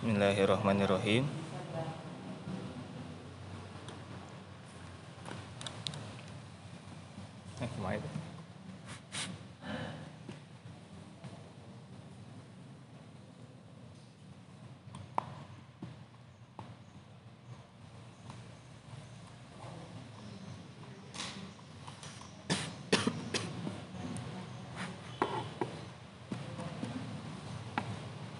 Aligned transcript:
Bismillahirrahmanirrahim. 0.00 1.28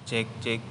Cek 0.09 0.27
cek. 0.41 0.70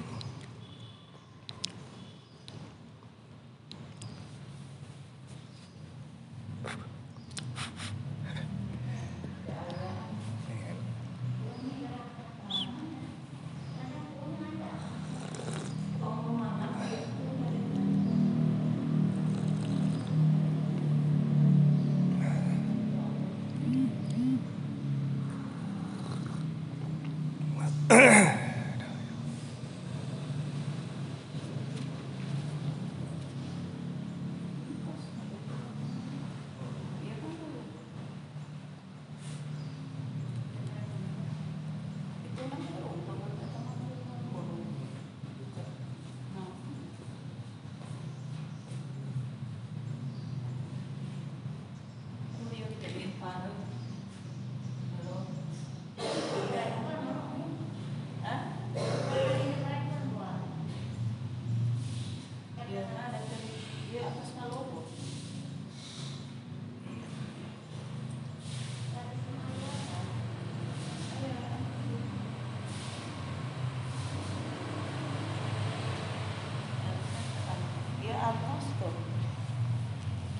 atas 78.18 78.64
tuh. 78.78 78.94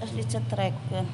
Terus 0.01 0.13
dicetrekkeun. 0.19 1.07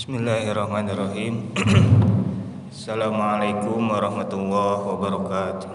Bismillahirrahmanirrahim. 0.00 1.52
Assalamualaikum 2.72 3.84
warahmatullahi 3.84 4.80
wabarakatuh. 4.88 5.68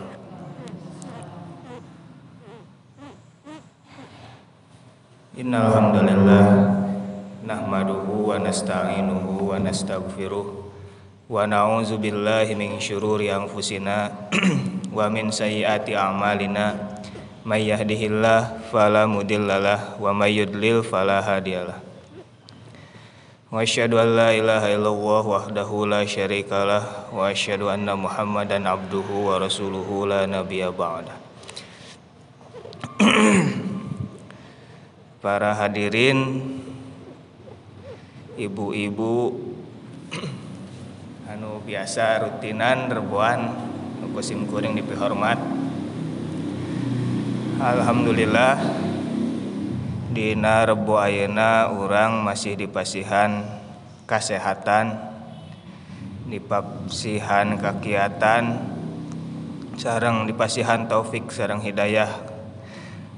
Innal 5.38 5.70
hamdalillah 5.70 6.46
nahmaduhu 7.46 8.34
wa 8.34 8.42
nasta'inuhu 8.42 9.54
wa 9.54 9.62
nastaghfiruh 9.62 10.74
wa 11.30 11.46
na'udzu 11.46 12.02
billahi 12.02 12.58
min 12.58 12.82
syururi 12.82 13.30
anfusina 13.30 14.10
wa 14.98 15.06
min 15.06 15.30
sayyiati 15.30 15.94
a'malina 15.94 16.98
may 17.46 17.70
yahdihillahu 17.70 18.74
fala 18.74 19.06
mudhillalah 19.06 20.02
wa 20.02 20.10
may 20.18 20.34
yudlil 20.34 20.82
fala 20.82 21.22
hadiyalah 21.22 21.85
wa 23.56 23.64
asyhadu 23.64 23.96
an 24.04 24.20
la 24.20 24.36
ilaha 24.36 24.68
illallah 24.68 25.24
wahdahu 25.24 25.88
la 25.88 26.04
syarikalah 26.04 27.08
wa 27.08 27.32
asyhadu 27.32 27.72
anna 27.72 27.96
muhammadan 27.96 28.68
abduhu 28.68 29.32
wa 29.32 29.40
rasuluhu 29.40 30.04
la 30.04 30.28
nabiyya 30.28 30.76
ba'da 30.76 31.16
para 35.24 35.56
hadirin 35.56 36.52
ibu-ibu 38.36 39.40
anu 41.32 41.64
biasa 41.64 42.28
rutinan 42.28 42.92
rebuan 42.92 43.72
kusim 44.16 44.48
kuring 44.48 44.80
dipihormat. 44.80 45.36
Alhamdulillah 47.60 48.56
Dina 50.16 50.64
Rebu 50.64 50.96
Ayeuna 50.96 51.68
orang 51.76 52.24
masih 52.24 52.56
dipasihan 52.56 53.44
kesehatan 54.08 54.96
dipasihan 56.32 57.60
kegiatan 57.60 58.64
sarang 59.76 60.24
dipasihan 60.24 60.88
taufik 60.88 61.28
sarang 61.36 61.60
hidayah. 61.60 62.08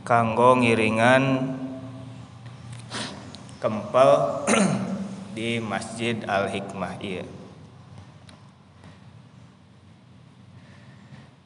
Kanggo 0.01 0.57
ngiringan 0.57 1.53
kempel 3.61 4.41
di 5.37 5.61
Masjid 5.61 6.17
Al 6.25 6.49
Hikmah 6.49 6.97
iya. 6.97 7.29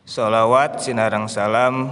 Salawat 0.08 0.80
sinarang 0.80 1.28
salam 1.28 1.92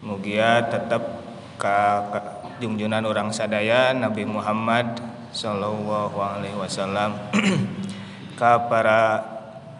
mugia 0.00 0.64
tetap 0.64 1.20
ka, 1.60 2.08
ka 2.08 2.20
orang 3.04 3.32
sadaya 3.32 3.92
Nabi 3.92 4.24
Muhammad 4.24 5.00
sallallahu 5.32 6.16
alaihi 6.16 6.56
wasallam. 6.56 7.16
Ka 8.40 8.56
para 8.72 9.20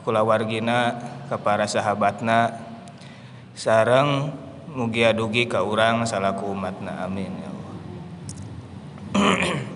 kulawargina 0.05 1.00
ka 1.32 1.40
para 1.40 1.64
sahabatna 1.64 2.61
sareng 3.56 4.37
mugia 4.69 5.17
dugi 5.17 5.49
ka 5.49 5.64
urang 5.64 6.05
salaku 6.05 6.52
umatna. 6.52 7.08
Amin 7.08 7.32
ya 7.40 7.49
Allah. 7.49 7.76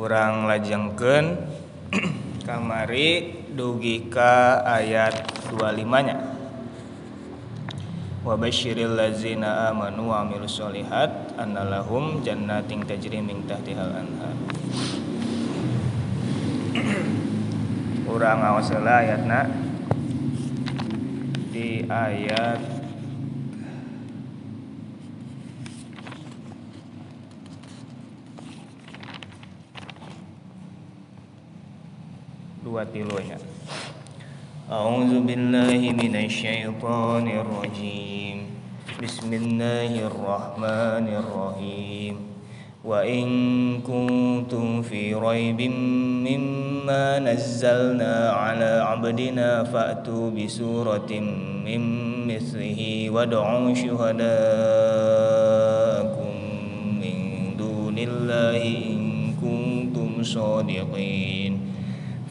Urang 0.00 0.48
lajengkeun 0.48 1.48
kamari 2.48 3.40
dugi 3.56 4.08
ka 4.12 4.64
ayat 4.64 5.39
25 5.50 6.06
nya 6.06 6.16
wa 8.20 8.36
basyiril 8.36 8.94
ladzina 8.94 9.72
amanu 9.72 10.12
wa 10.12 10.22
amilus 10.22 10.60
solihat 10.60 11.34
annalahum 11.40 12.20
jannatin 12.20 12.84
tajri 12.84 13.18
min 13.18 13.48
tahtihal 13.48 13.90
anhar. 13.90 14.36
Urang 18.04 18.42
awas 18.44 18.68
ayatna. 18.70 19.48
Di 21.50 21.82
ayat 21.88 22.60
dua 32.62 32.86
tilunya 32.86 33.34
أعوذ 34.70 35.26
بالله 35.26 35.82
من 35.98 36.14
الشيطان 36.14 37.26
الرجيم. 37.26 38.38
بسم 39.02 39.32
الله 39.32 40.06
الرحمن 40.06 41.06
الرحيم. 41.10 42.14
وإن 42.86 43.26
كنتم 43.82 44.82
في 44.86 45.14
ريب 45.14 45.60
مما 46.30 47.18
نزلنا 47.18 48.30
على 48.30 48.86
عبدنا 48.86 49.64
فأتوا 49.66 50.30
بسورة 50.30 51.10
من 51.66 51.82
مثله 52.30 53.10
وادعوا 53.10 53.74
شهداءكم 53.74 54.22
من 57.02 57.16
دون 57.58 57.98
الله 57.98 58.62
إن 58.62 59.34
كنتم 59.42 60.22
صادقين. 60.22 61.39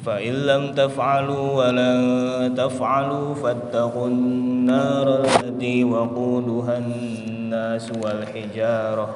فإن 0.10 0.34
لم 0.34 0.74
تفعلوا 0.74 1.52
ولن 1.52 2.56
تفعلوا 2.58 3.36
فاتقوا 3.36 4.08
النار 4.08 5.24
التي 5.24 5.84
وقودها 5.84 6.78
الناس 6.78 7.92
والحجارة 8.04 9.10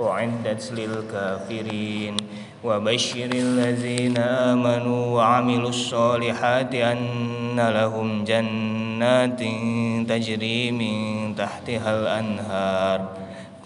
أعدت 0.00 0.72
للكافرين. 0.72 2.16
وبشر 2.64 3.30
الذين 3.34 4.18
آمنوا 4.18 5.06
وعملوا 5.06 5.68
الصالحات 5.68 6.74
أن 6.74 7.60
لهم 7.60 8.24
جنات 8.24 9.40
تجري 10.08 10.70
من 10.70 11.34
تحتها 11.36 12.00
الأنهار. 12.00 13.00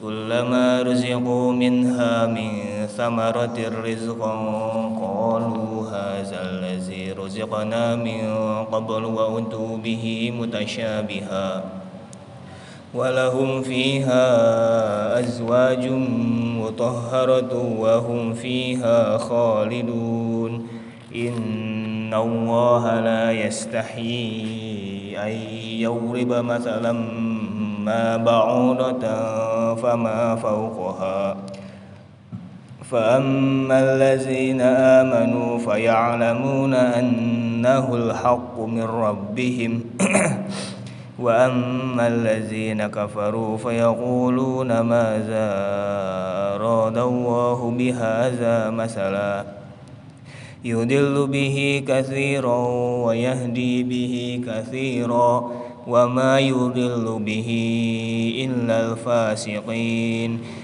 كلما 0.02 0.82
رزقوا 0.82 1.52
منها 1.52 2.26
من 2.26 2.50
ثمرة 2.86 3.58
رزقا 3.84 4.34
قالوا 5.00 5.88
هذا 5.90 6.53
رزقنا 7.34 7.96
من 7.96 8.22
قبل 8.70 9.04
وأتوا 9.04 9.76
به 9.76 10.32
متشابها. 10.38 11.64
ولهم 12.94 13.62
فيها 13.62 14.26
أزواج 15.18 15.88
مطهرة 16.62 17.74
وهم 17.78 18.34
فيها 18.34 19.18
خالدون. 19.18 20.66
إن 21.14 22.14
الله 22.14 23.00
لا 23.00 23.32
يستحيي 23.32 25.18
أن 25.18 25.34
يضرب 25.82 26.32
مثلا 26.32 26.92
ما 27.82 28.16
بعوضة 28.16 29.04
فما 29.74 30.36
فوقها. 30.36 31.36
فأما 32.94 33.74
الذين 33.80 34.60
آمنوا 34.60 35.58
فيعلمون 35.58 36.74
أنه 36.74 37.94
الحق 37.94 38.60
من 38.60 38.82
ربهم. 38.82 39.80
وأما 41.24 42.06
الذين 42.06 42.86
كفروا 42.86 43.56
فيقولون 43.56 44.80
ماذا 44.80 45.48
أراد 46.54 46.98
الله 46.98 47.70
بهذا 47.78 48.70
مثلا. 48.70 49.44
يدل 50.64 51.26
به 51.26 51.84
كثيرا 51.88 52.58
ويهدي 53.06 53.82
به 53.82 54.40
كثيرا 54.46 55.50
وما 55.86 56.40
يضل 56.40 57.18
به 57.26 57.50
إلا 58.44 58.92
الفاسقين. 58.92 60.63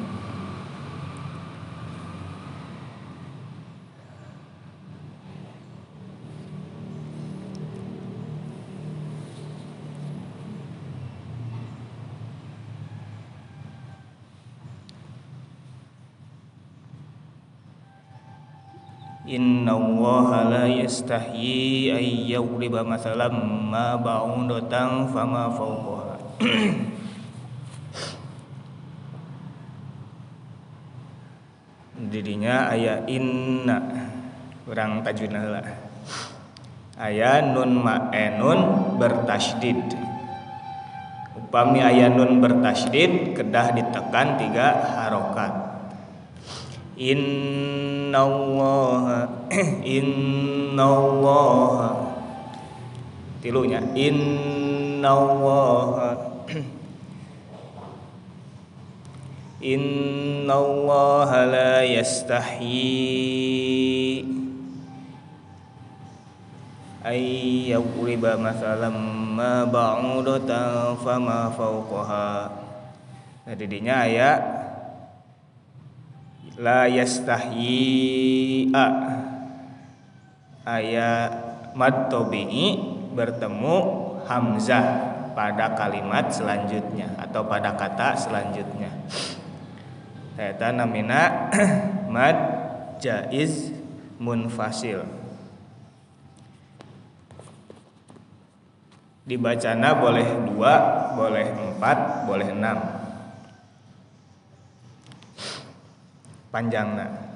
Inna 19.31 19.79
Allah 19.79 20.51
la 20.51 20.67
yastahyi 20.67 21.87
ay 21.87 22.35
yawriba 22.35 22.83
mathalam 22.83 23.31
ma 23.71 23.95
ba'udatan 23.95 25.07
fama 25.07 25.47
fawqaha. 25.55 26.19
Dirinya 32.11 32.75
ayat 32.75 33.07
inna. 33.07 33.79
Kurang 34.67 34.99
tajwidna 34.99 35.47
lah. 35.47 35.79
Ayat 36.99 37.55
nun 37.55 37.87
ma'enun 37.87 38.99
bertasydid. 38.99 39.95
Upami 41.39 41.79
ayat 41.79 42.19
nun 42.19 42.43
bertasydid 42.43 43.31
Kedah 43.31 43.71
ditekan 43.71 44.35
tiga 44.35 44.91
harokat 44.91 45.70
Innallaha 47.01 49.25
Innallaha. 49.97 51.89
Tilunya 53.41 53.81
Innallaha. 53.97 56.13
Innallaha 59.73 61.49
la 61.49 61.81
yastahyi 61.89 63.01
ay 67.01 67.25
yawriba 67.73 68.37
masalam 68.37 68.93
ma 69.33 69.65
ba'udatan 69.65 71.01
fama 71.01 71.49
fawqaha. 71.49 72.61
Nah 73.49 73.57
didinya 73.57 74.05
aya 74.05 74.60
la 76.61 76.85
yastahyi'a 76.85 78.85
aya 80.61 81.09
mad 81.73 82.13
tabi'i 82.13 82.77
bertemu 83.17 83.77
hamzah 84.29 84.85
pada 85.33 85.73
kalimat 85.73 86.29
selanjutnya 86.29 87.17
atau 87.17 87.49
pada 87.49 87.73
kata 87.73 88.13
selanjutnya. 88.13 88.93
Eta 90.37 90.69
namina 90.69 91.49
mad 92.13 92.37
jaiz 93.01 93.73
munfasil. 94.21 95.01
Dibacana 99.25 99.97
boleh 99.97 100.29
dua 100.45 100.73
boleh 101.17 101.49
empat 101.49 102.29
boleh 102.29 102.53
enam 102.53 103.00
panjangna 106.51 107.31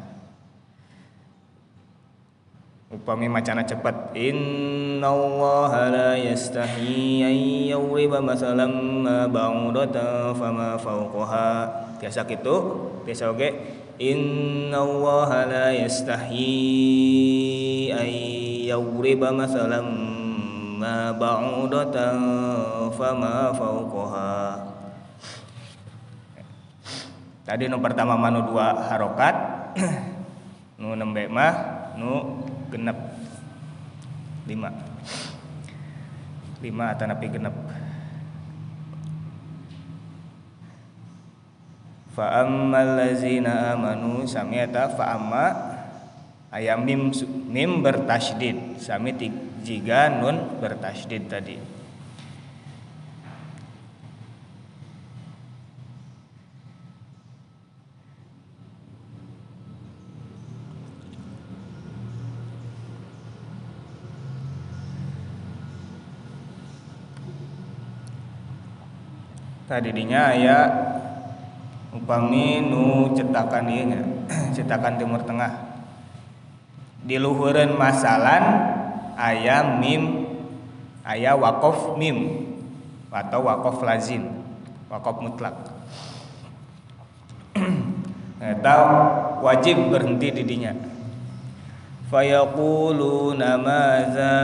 upami 2.95 3.27
macana 3.27 3.67
cepat. 3.67 4.15
Innallaha 4.15 5.91
la 5.91 6.12
yastahi 6.15 7.27
an 7.27 7.36
yawriba 7.67 8.24
masalam 8.24 9.03
ma 9.03 9.27
ba'udatan 9.27 10.31
fama 10.38 10.79
fawqaha. 10.79 11.67
Biasa 12.00 12.24
gitu? 12.29 12.55
Biasa 13.03 13.36
oge 13.36 13.51
innallaha 14.00 15.45
la 15.50 15.67
yastahi 15.75 16.48
an 17.91 18.10
yawriba 18.65 19.36
masalam 19.36 19.88
ma 20.79 21.12
ba'udatan 21.12 22.17
fama 22.95 23.51
fawqaha 23.51 24.64
tadi 27.46 27.70
nu 27.70 27.78
pertama 27.78 28.18
manu 28.18 28.42
dua 28.50 28.90
harokat 28.90 29.36
nu 30.82 30.98
nembe 30.98 31.30
mah 31.30 31.54
nu 31.96 32.42
genep. 32.74 32.98
Lima. 34.46 34.70
Lima 36.62 36.86
atau 36.94 37.06
napi 37.10 37.25
genep. 37.30 37.56
Fa 42.16 42.46
ammal 42.46 42.96
ladzina 42.96 43.75
amanu 43.75 44.24
sami 44.24 44.62
eta 44.62 44.88
fa 44.94 45.20
amma 45.20 45.46
ayam 46.54 46.86
mim 46.86 47.12
mim 47.50 47.84
bertasydid. 47.84 48.80
Sami 48.80 49.12
jika 49.66 50.22
nun 50.22 50.62
bertasydid 50.62 51.25
tadi 51.25 51.58
tadi 69.65 69.89
dinya 69.89 70.29
aya 70.29 70.60
upami 71.89 72.62
nu 72.62 73.10
cetakan 73.17 73.65
ieu 73.69 74.01
cetakan 74.55 75.01
timur 75.01 75.22
tengah. 75.25 75.74
Di 77.05 77.22
luhureun 77.22 77.77
masalan 77.77 78.43
aya 79.17 79.77
mim 79.77 80.25
aya 81.05 81.38
wakof 81.38 81.98
mim 81.98 82.45
atau 83.10 83.45
wakof 83.45 83.81
lazim 83.81 84.29
wakof 84.89 85.17
mutlak. 85.22 85.55
Eta 88.45 88.75
wajib 89.41 89.89
berhenti 89.89 90.29
di 90.29 90.43
dinya 90.45 90.74
fayaquluna 92.12 93.57
madza 93.57 94.38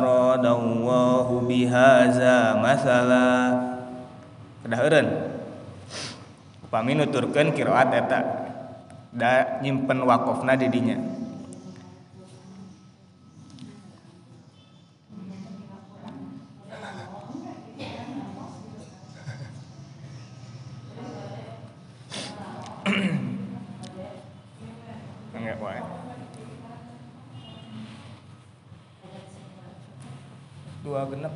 aradallahu 0.00 1.46
bihaza 1.46 2.58
masala 2.58 3.69
kedah 4.70 4.86
eureun 4.86 5.08
upami 6.62 6.94
nuturkeun 6.94 7.50
qiraat 7.50 7.90
eta 7.90 8.18
da 9.10 9.58
nyimpen 9.58 10.06
wakofna 10.06 10.54
di 10.54 10.70
dinya 10.70 10.94
enggak 25.34 25.58
wae 25.58 25.82
dua 30.86 31.02
genep 31.10 31.34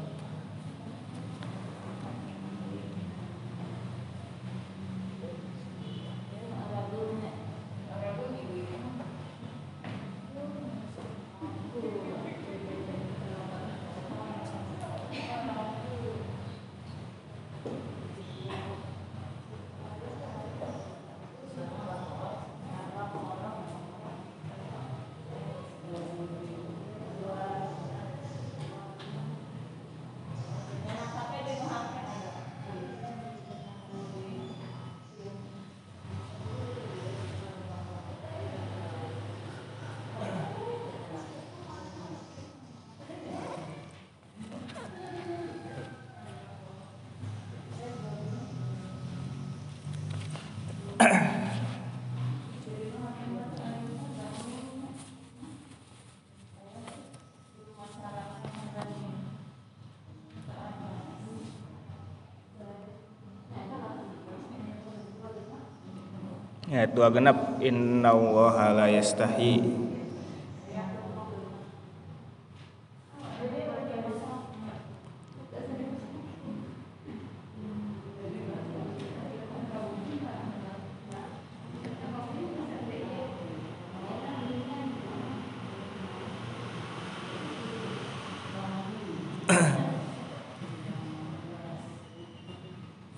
Ya, 66.84 66.92
dua 66.92 67.08
genap 67.08 67.64
innallaha 67.64 68.76
la 68.76 68.92
yastahi. 68.92 69.56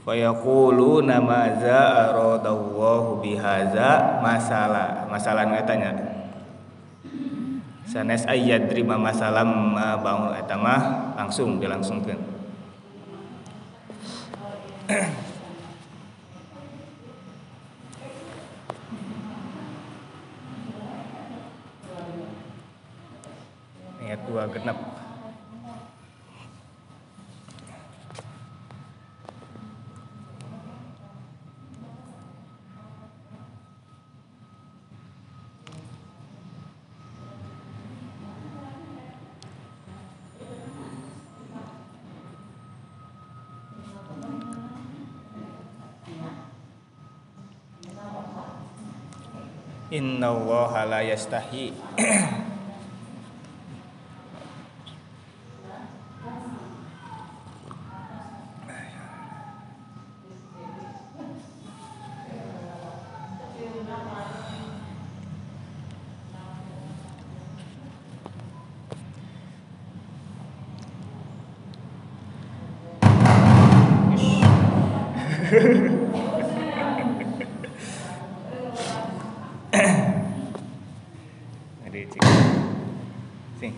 fayaquluna 0.06 1.18
maza 1.18 2.14
aradallahu 2.76 3.24
bihaza 3.24 4.20
masalah 4.20 5.08
masalah 5.08 5.48
nu 5.48 5.56
eta 5.56 5.72
nya 5.80 5.96
sanes 7.88 8.28
ayat 8.28 8.68
terima 8.68 9.00
masalah 9.00 9.48
ma 9.48 9.96
bangun 9.96 10.36
eta 10.36 10.60
mah 10.60 11.16
langsung 11.16 11.56
dilangsungkeun 11.56 12.20
ayat 24.04 24.20
dua 24.28 24.44
genep 24.52 24.76
innallaha 49.96 50.84
la 50.84 51.00
yastahi 51.00 51.72
Jadi 81.86 82.00
cik. 82.12 82.22
Sing. 83.62 83.72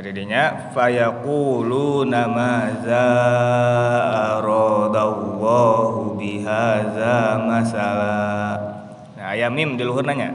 Tadinya 0.00 0.72
fayaquluna 0.72 2.24
madza 2.24 3.08
aradallahu 4.40 6.16
bihadza 6.16 7.36
masala. 7.44 8.56
Nah, 9.20 9.36
aya 9.36 9.52
mim 9.52 9.76
di 9.76 9.84
luhur 9.84 10.00
nanya. 10.00 10.32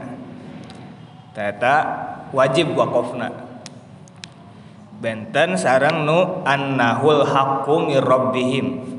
Tata 1.34 1.82
wajib 2.30 2.78
waqafna. 2.78 3.26
Benten 5.02 5.58
sarang 5.58 6.06
nu 6.06 6.46
annahul 6.46 7.26
haqqu 7.26 7.90
mir 7.90 8.06
rabbihim. 8.06 8.95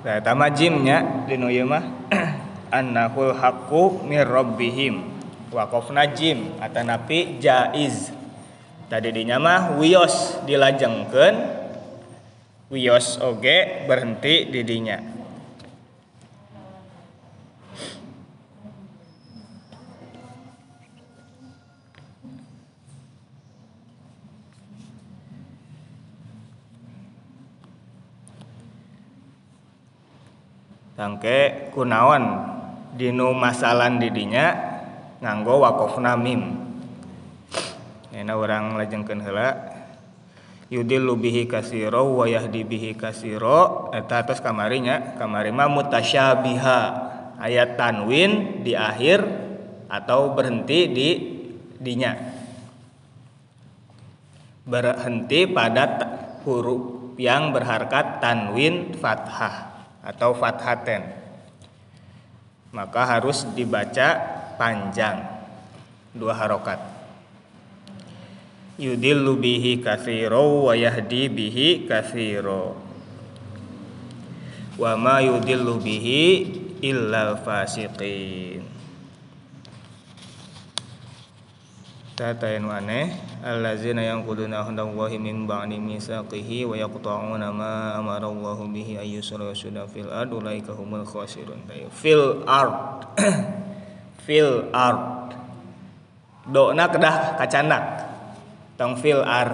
Nah, 0.00 0.16
tama 0.24 0.48
jimnya 0.48 1.28
di 1.28 1.36
nu 1.36 1.52
mah 1.68 2.08
annahul 2.78 3.36
haqqu 3.36 4.00
mir 4.08 4.24
rabbihim. 4.24 5.04
Waqafna 5.52 6.08
jim 6.16 6.56
atanapi 6.56 7.36
jaiz. 7.36 8.08
Tadi 8.88 9.12
dinya 9.12 9.36
mah 9.36 9.76
wios 9.76 10.40
dilajengkeun 10.48 11.34
wios 12.72 13.20
oge 13.20 13.84
berhenti 13.84 14.48
di 14.48 14.60
dinya. 31.00 31.08
Tangke 31.08 31.72
kunaon 31.72 32.24
dinu 32.92 33.32
masalan 33.32 33.96
didinya 33.96 34.52
nganggo 35.24 35.64
wakofna 35.64 36.12
mim. 36.20 36.68
Enak 38.12 38.36
orang 38.36 38.76
lajengkeun 38.76 39.24
heula 39.24 39.48
yudillu 40.68 41.16
bihi 41.16 41.48
kasiro 41.48 42.20
wa 42.20 42.28
yahdi 42.28 42.66
kasiro 42.92 43.88
eta 43.96 44.26
tos 44.28 44.44
kamarinya 44.44 45.16
kamari 45.16 45.54
mah 45.54 45.70
mutasyabiha 45.70 46.80
ayat 47.40 47.80
tanwin 47.80 48.60
di 48.66 48.74
akhir 48.76 49.24
atau 49.88 50.34
berhenti 50.34 50.80
di 50.90 51.08
dinya 51.80 52.12
berhenti 54.66 55.50
pada 55.50 55.84
huruf 56.44 57.14
yang 57.18 57.50
berharkat 57.50 58.22
tanwin 58.22 58.94
fathah 58.94 59.69
atau 60.00 60.32
fathaten 60.32 61.20
maka 62.70 63.02
harus 63.02 63.42
dibaca 63.50 64.14
panjang 64.54 65.26
dua 66.14 66.34
harokat. 66.38 66.78
Yudillu 68.80 69.36
bihi 69.36 69.82
katsiro 69.84 70.70
wa 70.70 70.74
yahdi 70.78 71.28
bihi 71.28 71.84
katsiro. 71.84 72.78
Wa 74.80 74.96
ma 74.96 75.20
yudillu 75.20 75.76
bihi 75.76 76.22
illal 76.80 77.36
fasiqin 77.44 78.79
tatain 82.20 82.60
maneh 82.60 83.16
allazina 83.40 84.04
yanquduna 84.04 84.60
ahdallahi 84.60 85.16
min 85.16 85.48
ba'di 85.48 85.80
mitsaqihi 85.80 86.68
wa 86.68 86.76
yaqta'una 86.76 87.48
ma 87.48 87.96
amara 87.96 88.28
Allahu 88.28 88.68
bihi 88.68 89.00
ayyusra 89.00 89.48
yusda 89.48 89.88
fil 89.88 90.12
ard 90.12 90.28
ulaika 90.28 90.76
humul 90.76 91.08
khasirun. 91.08 91.64
Fil 91.96 92.44
ard. 92.44 93.08
Fil 94.28 94.68
ard. 94.68 95.32
Do'na 96.44 96.92
kedah 96.92 97.40
kacanak. 97.40 97.84
Tong 98.76 99.00
fil 99.00 99.24
ar. 99.24 99.48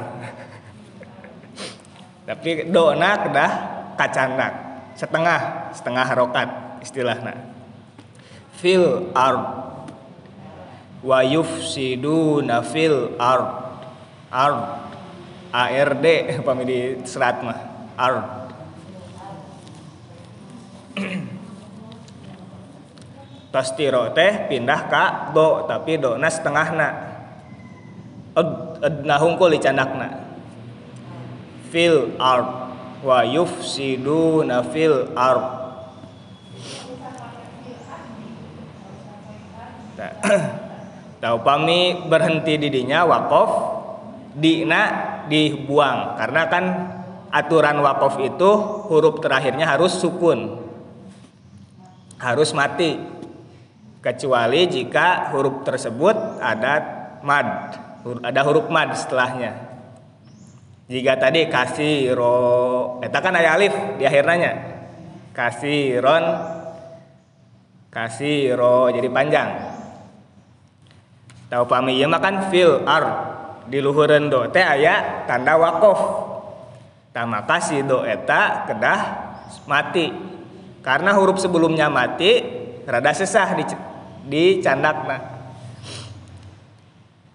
Tapi 2.26 2.66
do'na 2.66 3.10
kedah 3.30 3.50
kacanak. 3.94 4.52
Setengah 4.98 5.70
setengah 5.70 6.02
harokat 6.02 6.48
istilahna. 6.82 7.30
Fil 8.58 9.14
ard 9.14 9.75
wa 11.06 11.22
yufsiduna 11.22 12.66
fil 12.66 13.14
ard. 13.14 13.46
Ard. 14.34 14.82
ARD 15.54 16.06
pami 16.46 16.66
di 16.66 16.98
serat 17.06 17.46
mah? 17.46 17.54
Ard. 17.94 18.26
Tastiro 23.54 24.10
teh 24.10 24.50
pindah 24.50 24.90
ka 24.90 25.30
do 25.30 25.64
tapi 25.70 25.96
do 25.96 26.18
na 26.18 26.26
setengahna 26.28 26.88
ed 28.36 28.50
edna 28.84 29.16
hungkul 29.16 29.54
di 29.54 29.62
candakna 29.62 30.26
fil 31.70 32.18
ard. 32.18 32.66
Wa 33.06 33.22
yufsiduna 33.22 34.66
fil 34.66 35.14
ard 35.14 35.46
Nah, 41.16 41.32
Tahu 41.32 41.36
pami 41.40 42.04
berhenti 42.12 42.60
di 42.60 42.68
dinya 42.68 43.08
wakof 43.08 43.50
dina 44.36 44.82
dibuang. 45.32 46.20
Karena 46.20 46.42
kan 46.44 46.64
aturan 47.32 47.80
wakof 47.80 48.20
itu 48.20 48.50
huruf 48.92 49.24
terakhirnya 49.24 49.64
harus 49.64 49.96
sukun. 49.96 50.60
Harus 52.20 52.52
mati. 52.52 53.00
Kecuali 54.04 54.68
jika 54.70 55.32
huruf 55.34 55.64
tersebut 55.66 56.38
ada 56.38 56.74
mad 57.24 57.74
ada 58.22 58.40
huruf 58.46 58.68
mad 58.68 58.92
setelahnya. 58.94 59.56
Jika 60.86 61.18
tadi 61.18 61.50
kasiro 61.50 63.00
eta 63.02 63.18
kan 63.18 63.34
ada 63.34 63.56
alif 63.56 63.74
di 63.98 64.04
akhirnya. 64.06 64.52
Kasiron 65.32 66.24
kasiro 67.90 68.88
jadi 68.94 69.08
panjang 69.10 69.75
tahu 71.56 71.64
pami 71.64 71.96
ieu 71.96 72.04
mah 72.04 72.20
kan 72.20 72.52
fil 72.52 72.84
ar 72.84 73.04
di 73.64 73.80
luhureun 73.80 74.28
do 74.28 74.44
teh 74.52 74.60
aya 74.60 75.24
tanda 75.24 75.56
wakof. 75.56 76.00
Tah 77.16 77.24
maka 77.24 77.56
si 77.64 77.80
do 77.80 78.04
eta 78.04 78.68
kedah 78.68 79.00
mati. 79.64 80.12
Karena 80.84 81.16
huruf 81.16 81.40
sebelumnya 81.40 81.88
mati 81.88 82.44
rada 82.84 83.08
sesah 83.16 83.56
di 83.56 83.64
di 84.28 84.44
candakna 84.60 85.16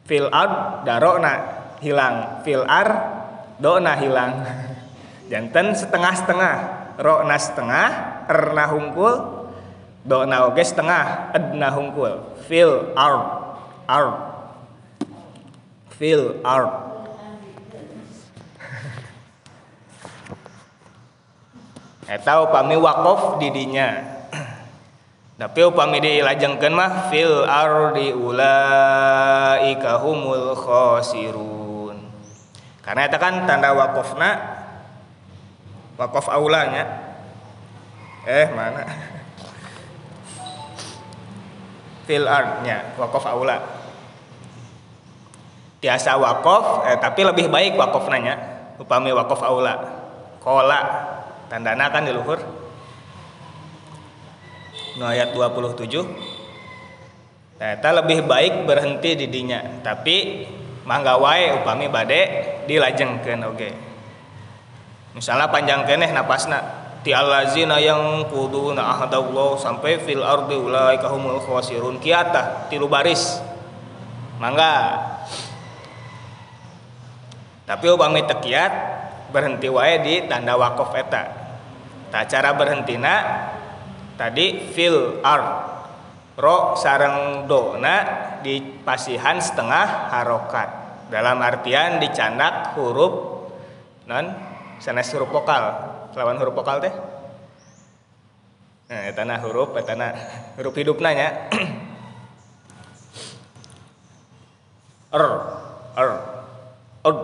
fil 0.05 0.29
ar 0.29 0.85
darona 0.85 1.33
hilang. 1.81 2.45
Fil 2.45 2.61
ar 2.61 2.89
dona 3.57 3.97
hilang. 3.97 4.45
Janten 5.33 5.73
setengah-setengah 5.73 6.55
rona 7.01 7.41
setengah 7.41 7.89
erna 8.29 8.69
hungkul 8.69 9.13
dona 10.05 10.45
oge 10.45 10.61
setengah 10.61 11.33
edna 11.33 11.73
hungkul. 11.73 12.37
Fil 12.45 12.93
ar 12.93 13.49
art 13.89 14.17
feel 15.95 16.37
art 16.41 16.73
eta 22.09 22.43
upami 22.43 22.75
wakof 22.75 23.39
didinya 23.39 24.11
tapi 25.41 25.65
upami 25.65 25.97
dilajengkeun 25.97 26.69
mah 26.69 27.09
fil 27.09 27.49
ardi 27.49 28.13
ulaika 28.13 29.97
humul 29.97 30.53
khasirun. 30.53 31.97
Karena 32.85 33.09
itu 33.09 33.17
kan 33.17 33.49
tanda 33.49 33.73
wakofna 33.73 34.37
wakof 35.97 36.29
aulanya. 36.29 36.85
Eh 38.29 38.53
mana 38.53 38.85
fil 42.05 42.25
artnya 42.25 42.95
wakof 42.97 43.25
aula. 43.27 43.57
Tiasa 45.81 46.17
wakof 46.17 46.85
eh, 46.85 46.97
tapi 47.01 47.25
lebih 47.25 47.49
baik 47.49 47.73
wakof 47.77 48.05
nanya 48.09 48.37
upami 48.77 49.13
wakof 49.13 49.41
aula. 49.41 49.75
Kola 50.41 50.79
tandana 51.49 51.89
kan 51.93 52.05
di 52.05 52.13
luhur. 52.13 52.39
No 54.99 55.07
ayat 55.07 55.31
27 55.31 55.87
Eta 57.61 57.93
lebih 57.93 58.25
baik 58.25 58.65
berhenti 58.65 59.13
di 59.13 59.29
dinya 59.29 59.61
tapi 59.85 60.49
mangga 60.81 61.13
wae 61.21 61.61
upami 61.61 61.93
bade 61.93 62.21
dilajengkeun 62.65 63.45
oge. 63.45 63.69
Misalnya 65.13 65.45
panjang 65.53 65.85
keneh 65.85 66.09
napasna 66.09 66.80
ti 67.01 67.11
allazina 67.13 67.81
yang 67.81 68.29
kuduna 68.29 68.93
ahadallah 68.97 69.57
sampai 69.57 70.01
fil 70.05 70.21
ardi 70.21 70.53
ulaika 70.53 71.09
humul 71.09 71.41
khawasirun 71.41 71.97
kiatah 71.97 72.69
tilu 72.69 72.85
baris. 72.85 73.41
Mangga. 74.37 74.97
Tapi 77.65 77.85
upami 77.93 78.25
tekiat 78.25 78.73
berhenti 79.29 79.69
wae 79.69 80.01
di 80.01 80.15
tanda 80.25 80.57
wakaf 80.57 80.93
eta. 80.97 81.23
Tak 82.09 82.23
cara 82.25 82.57
berhentina 82.57 83.13
tadi 84.17 84.73
fil 84.73 85.21
ard. 85.21 85.69
Ro 86.41 86.73
sarang 86.73 87.45
dona 87.45 87.95
di 88.41 88.81
pasihan 88.81 89.37
setengah 89.37 90.09
harokat. 90.09 90.69
Dalam 91.13 91.37
artian 91.37 92.01
dicanak 92.01 92.73
huruf 92.73 93.45
non 94.09 94.25
sanes 94.81 95.11
huruf 95.13 95.29
vokal 95.29 96.00
lawan 96.15 96.37
huruf 96.39 96.55
vokal 96.55 96.83
teh? 96.83 96.93
Nah 98.91 99.07
tanah 99.15 99.39
huruf 99.39 99.71
tanah 99.71 100.11
huruf 100.59 100.75
hidup 100.75 100.99
nanya 100.99 101.47
er 105.11 105.25
er 106.01 106.11
er 107.07 107.15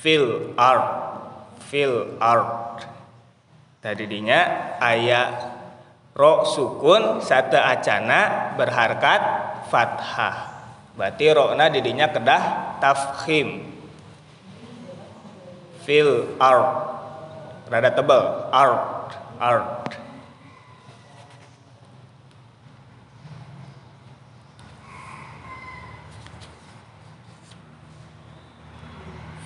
fil 0.00 0.54
art 0.56 0.88
fil 1.68 2.18
art 2.18 2.86
tadi 3.82 4.06
dinya 4.08 4.40
ayat 4.80 5.60
ro 6.16 6.42
sukun 6.44 7.22
satu 7.22 7.56
acana 7.56 8.52
berharkat 8.58 9.22
fathah. 9.70 10.36
Berarti 10.98 11.26
rokna 11.32 11.72
didinya 11.72 12.10
kedah 12.10 12.76
tafkhim. 12.82 13.72
Fil 15.86 16.36
art 16.36 16.89
rada 17.70 17.94
tebal 17.94 18.50
art. 18.50 19.14
Art. 19.38 19.94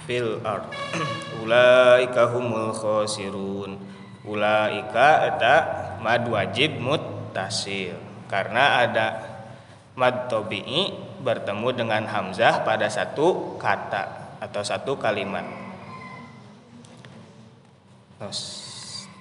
Fil 0.09 0.41
art. 0.43 0.73
Ulaika 1.45 2.33
humul 2.33 2.73
khosirun. 2.73 3.77
Ulaika 4.25 5.29
eta 5.29 5.55
mad 6.01 6.25
wajib 6.25 6.81
muttasil. 6.81 8.01
Karena 8.25 8.89
ada 8.89 9.07
mad 9.95 10.33
tobi'i 10.33 10.91
bertemu 11.21 11.69
dengan 11.77 12.03
hamzah 12.09 12.65
pada 12.65 12.89
satu 12.89 13.61
kata 13.61 14.37
atau 14.43 14.61
satu 14.65 14.99
kalimat 14.99 15.64
terus 18.25 18.41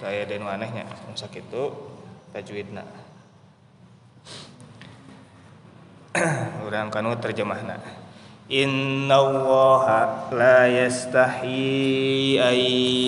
daya 0.00 0.24
dan 0.24 0.48
anehnya 0.48 0.88
sakit 1.12 1.44
itu 1.44 1.64
tajwidna 2.32 2.80
orang 6.64 6.88
kanu 6.88 7.12
terjemahna 7.20 7.76
Inna 8.48 9.20
allaha 9.20 10.32
la 10.32 10.68
yastahi 10.68 12.36
ay 12.40 12.60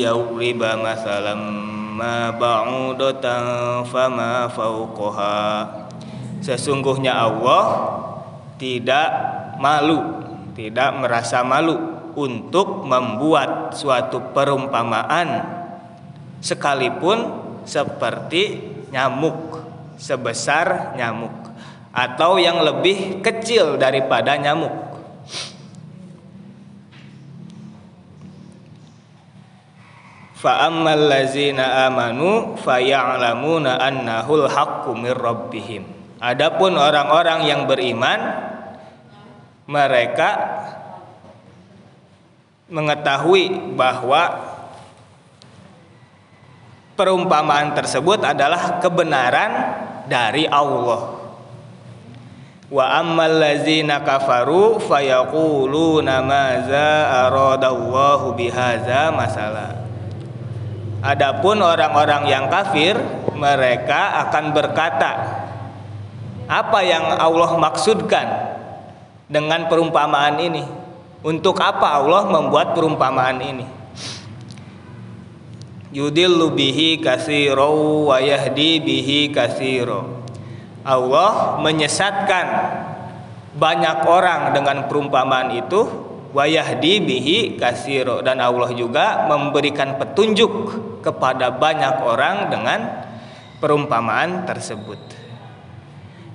yawriba 0.05 0.77
masalam 0.81 1.41
ma 1.97 2.29
ba'udatan 2.37 3.85
fama 3.89 4.53
fauqaha 4.53 5.65
sesungguhnya 6.45 7.17
Allah 7.17 7.65
tidak 8.61 9.09
malu 9.57 10.25
tidak 10.53 10.93
merasa 11.01 11.41
malu 11.41 11.97
untuk 12.17 12.85
membuat 12.85 13.77
suatu 13.77 14.33
perumpamaan 14.33 15.56
sekalipun 16.47 17.19
seperti 17.67 18.63
nyamuk 18.95 19.59
sebesar 19.99 20.95
nyamuk 20.95 21.35
atau 21.91 22.39
yang 22.39 22.63
lebih 22.63 23.19
kecil 23.25 23.75
daripada 23.81 24.39
nyamuk. 24.39 24.95
Fa 30.37 30.69
ammal 30.69 31.11
ladzina 31.11 31.89
amanu 31.91 32.55
faya'lamuna 32.61 33.81
annahul 33.83 34.47
haqqu 34.47 34.93
mir 34.95 35.17
rabbihim. 35.17 35.83
Adapun 36.23 36.77
orang-orang 36.77 37.49
yang 37.49 37.65
beriman 37.65 38.21
mereka 39.67 40.31
mengetahui 42.69 43.75
bahwa 43.75 44.46
perumpamaan 46.97 47.77
tersebut 47.77 48.25
adalah 48.25 48.81
kebenaran 48.81 49.53
dari 50.09 50.49
Allah 50.49 51.21
wa 52.67 52.87
ammal 52.99 53.31
ladzina 53.31 54.03
kafaru 54.03 54.83
fayaquluna 54.83 56.25
maza 56.25 56.91
aradallahu 57.31 58.35
bihadza 58.35 59.15
masalah 59.15 59.87
Adapun 61.07 61.63
orang-orang 61.63 62.27
yang 62.27 62.51
kafir 62.51 62.99
mereka 63.39 64.27
akan 64.27 64.51
berkata 64.51 65.13
apa 66.51 66.79
yang 66.83 67.05
Allah 67.15 67.55
maksudkan 67.55 68.27
dengan 69.31 69.71
perumpamaan 69.71 70.35
ini? 70.43 70.67
Untuk 71.23 71.59
apa 71.63 72.03
Allah 72.03 72.27
membuat 72.27 72.75
perumpamaan 72.75 73.39
ini? 73.39 73.67
Yudillu 75.95 76.51
bihi 76.51 76.99
kasiro 76.99 78.07
wa 78.11 78.19
yahdi 78.19 78.83
bihi 78.83 79.31
kasiro. 79.31 80.27
Allah 80.83 81.59
menyesatkan 81.63 82.47
banyak 83.55 84.05
orang 84.07 84.53
dengan 84.53 84.87
perumpamaan 84.91 85.55
itu 85.55 85.87
wayahdi 86.37 87.01
bihi 87.01 87.39
kasiro 87.57 88.21
dan 88.21 88.43
Allah 88.45 88.71
juga 88.77 89.25
memberikan 89.31 89.97
petunjuk 89.97 90.53
kepada 91.01 91.49
banyak 91.55 92.05
orang 92.05 92.53
dengan 92.53 92.81
perumpamaan 93.63 94.45
tersebut. 94.45 95.01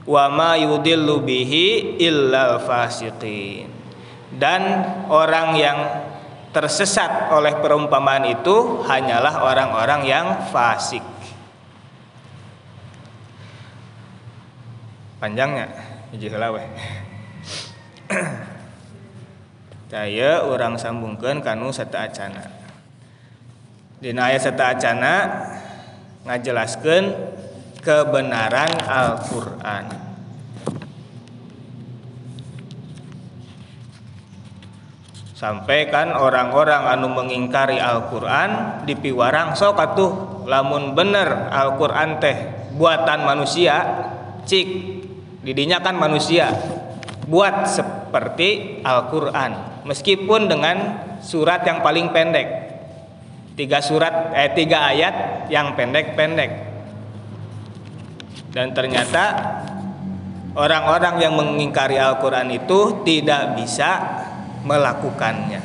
Wa 0.09 0.31
ma 0.33 0.57
yudillu 0.57 1.21
bihi 1.21 1.99
illal 2.01 2.57
fasiqin. 2.65 3.69
Dan 4.31 4.61
orang 5.11 5.59
yang 5.59 5.77
tersesat 6.51 7.31
oleh 7.31 7.55
perumpamaan 7.63 8.27
itu 8.27 8.83
hanyalah 8.83 9.47
orang-orang 9.47 10.01
yang 10.03 10.25
fasik. 10.51 11.03
Panjangnya 15.23 15.71
hiji 16.11 16.27
saya 19.91 20.31
orang 20.47 20.79
sambungkan 20.79 21.43
kanu 21.43 21.71
seta 21.71 22.07
acana. 22.07 22.47
Di 23.99 24.11
ayat 24.15 24.41
seta 24.43 24.75
acana 24.75 25.13
ngajelaskan 26.25 27.11
kebenaran 27.83 28.71
Al-Quran 28.87 30.00
sampai 35.41 35.89
kan 35.89 36.13
orang-orang 36.13 36.86
anu 36.86 37.10
mengingkari 37.10 37.82
Al-Quran 37.82 38.86
dipiwarang 38.86 39.58
sok 39.58 39.82
atuh 39.82 40.12
lamun 40.45 40.93
bener 40.93 41.49
Al-Quran 41.49 42.21
teh 42.21 42.69
buatan 42.77 43.25
manusia 43.25 43.82
cik 44.45 44.69
didinya 45.41 45.82
kan 45.82 45.97
manusia 45.97 46.54
buat 47.25 47.65
seperti 47.65 48.82
Al-Quran. 48.86 49.82
Meskipun 49.88 50.45
dengan 50.45 50.77
surat 51.25 51.65
yang 51.65 51.82
paling 51.82 52.13
pendek. 52.13 52.69
Tiga 53.58 53.82
surat 53.82 54.36
eh 54.38 54.54
tiga 54.54 54.93
ayat 54.93 55.47
yang 55.49 55.73
pendek-pendek. 55.73 56.51
Dan 58.51 58.75
ternyata 58.75 59.23
orang-orang 60.54 61.23
yang 61.23 61.34
mengingkari 61.34 61.95
Al-Quran 61.95 62.51
itu 62.51 63.01
tidak 63.08 63.56
bisa 63.56 63.89
melakukannya. 64.65 65.62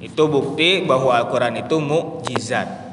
Itu 0.00 0.30
bukti 0.30 0.86
bahwa 0.86 1.12
Al-Quran 1.18 1.60
itu 1.60 1.76
mukjizat. 1.82 2.86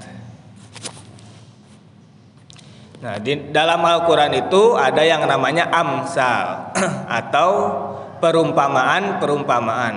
Nah, 3.04 3.20
di 3.20 3.52
dalam 3.52 3.84
Al-Quran 3.84 4.48
itu 4.48 4.80
ada 4.80 5.04
yang 5.04 5.28
namanya 5.28 5.68
amsal 5.68 6.72
atau 7.20 7.50
perumpamaan-perumpamaan. 8.24 9.96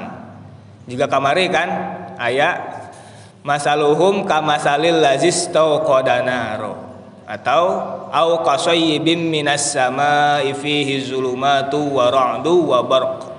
Juga 0.90 1.06
kamari 1.06 1.46
kan 1.46 1.68
ayat 2.18 2.90
masaluhum 3.46 4.26
kamasalil 4.26 4.98
lazis 4.98 5.46
tauqodanaro 5.54 6.95
atau 7.26 7.62
au 8.14 8.30
qasayyibim 8.46 9.18
minas 9.18 9.74
samaa'i 9.74 10.54
fihi 10.54 11.02
zulumatu 11.02 11.98
wa 11.98 12.06
ra'du 12.08 12.70
wa 12.70 12.80
barq 12.86 13.36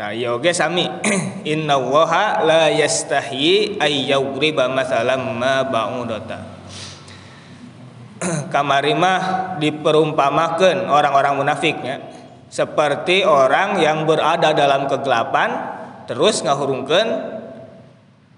Nah, 0.00 0.16
ya 0.16 0.32
sami. 0.56 0.88
Inna 1.52 1.76
waha 1.76 2.40
la 2.40 2.72
yastahyi 2.72 3.76
ay 3.76 4.08
yawriba 4.08 4.64
masalam 4.64 5.36
ma 5.36 5.60
ba'udata. 5.60 6.40
Kamari 8.52 8.96
mah 8.96 9.20
diperumpamakan 9.60 10.88
orang-orang 10.88 11.36
munafiknya 11.36 12.00
seperti 12.48 13.28
orang 13.28 13.76
yang 13.84 14.08
berada 14.08 14.56
dalam 14.56 14.88
kegelapan 14.88 15.52
terus 16.10 16.42
ngahurungkeun 16.42 17.38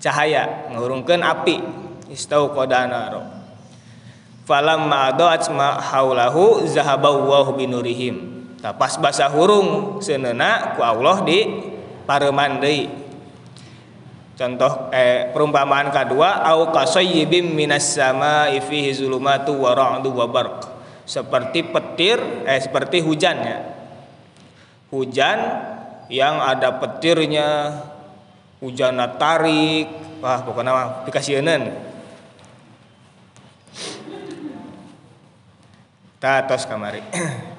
cahaya, 0.02 0.68
ngahurungkeun 0.74 1.22
api. 1.22 1.56
Istau 2.10 2.52
qadanaro. 2.52 3.24
Falamma 4.42 5.14
adat 5.14 5.48
ma 5.54 5.78
haulahu 5.78 6.66
zahabaw 6.66 7.54
binurihim 7.54 8.32
Nah, 8.62 8.70
pas 8.78 8.94
bahasa 8.94 9.26
hurung 9.26 9.98
senena 9.98 10.78
ku 10.78 10.86
Allah 10.86 11.26
di 11.26 11.42
pareman 12.06 12.62
deui. 12.62 12.86
Contoh 14.38 14.86
eh, 14.94 15.34
perumpamaan 15.34 15.90
kedua 15.90 16.46
au 16.46 16.70
kasayyibim 16.70 17.58
minas 17.58 17.98
samaa'i 17.98 18.62
fihi 18.62 18.94
zulumatu 18.94 19.58
wa 19.58 19.74
ra'du 19.74 20.14
wa 20.14 20.30
barq. 20.30 20.70
Seperti 21.02 21.66
petir 21.66 22.22
eh 22.46 22.62
seperti 22.62 23.02
hujannya. 23.02 23.82
Hujan 24.94 25.38
yang 26.06 26.38
ada 26.38 26.78
petirnya, 26.78 27.82
hujan 28.62 28.96
tarik, 29.18 29.90
wah 30.22 30.38
pokoknya 30.46 30.70
mah 30.70 30.86
dikasieun. 31.02 31.62
Tatos 36.22 36.70
kamari. 36.70 37.02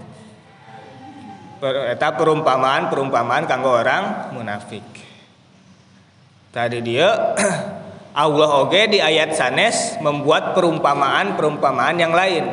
eta 1.63 2.11
perumpamaan 2.19 2.91
perumpamaan 2.91 3.47
kanggo 3.47 3.71
orang 3.71 4.35
munafik 4.35 4.83
tadi 6.51 6.83
dia 6.83 7.07
Allah 8.23 8.49
oge 8.61 8.91
di 8.91 8.99
ayat 8.99 9.31
sanes 9.31 9.95
membuat 10.03 10.51
perumpamaan 10.51 11.39
perumpamaan 11.39 11.95
yang 11.95 12.11
lain 12.11 12.45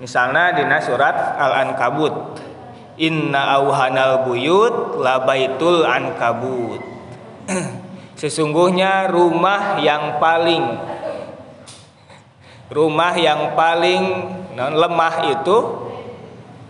misalnya 0.00 0.56
di 0.56 0.64
surat 0.80 1.36
al 1.36 1.68
ankabut 1.68 2.40
inna 3.00 3.56
auhanal 3.56 4.28
buyut 4.28 5.00
labaitul 5.00 5.88
ankabut. 5.88 6.84
Sesungguhnya 8.20 9.08
rumah 9.08 9.80
yang 9.80 10.20
paling 10.20 10.60
rumah 12.68 13.16
yang 13.16 13.56
paling 13.56 14.28
lemah 14.54 15.14
itu 15.32 15.56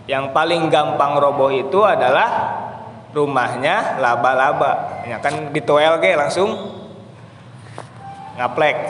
yang 0.07 0.31
paling 0.31 0.71
gampang 0.71 1.19
roboh 1.19 1.51
itu 1.51 1.83
adalah 1.83 2.55
rumahnya 3.11 3.99
laba-laba. 3.99 5.03
Ya 5.03 5.19
kan 5.19 5.51
ditoel 5.51 5.99
ke 5.99 6.15
langsung 6.15 6.55
ngaplek. 8.39 8.77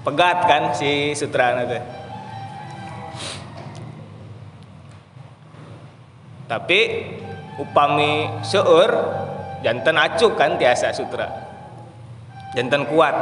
Pegat 0.00 0.48
kan 0.48 0.72
si 0.72 1.12
sutra 1.12 1.60
itu 1.60 1.99
tapi 6.50 7.06
upami 7.62 8.26
seur 8.42 8.90
jantan 9.62 9.94
acuk 9.94 10.34
kan 10.34 10.58
tiasa 10.58 10.90
sutra. 10.90 11.30
Jantan 12.58 12.90
kuat. 12.90 13.14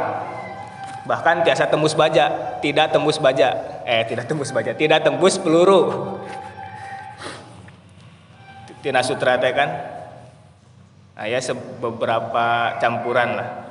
Bahkan 1.05 1.45
biasa 1.45 1.69
tembus 1.69 1.93
baja 1.93 2.57
tidak 2.57 2.89
tembus 2.89 3.21
baja. 3.21 3.81
Eh 3.85 4.01
tidak 4.09 4.25
tembus 4.25 4.49
baja 4.49 4.73
tidak 4.73 5.05
tembus 5.05 5.37
peluru. 5.37 6.17
Tina 8.81 9.05
Sutra 9.05 9.37
teh 9.37 9.53
kan? 9.53 9.69
Ayah 11.19 11.43
beberapa 11.83 12.79
campuran 12.79 13.35
lah 13.35 13.68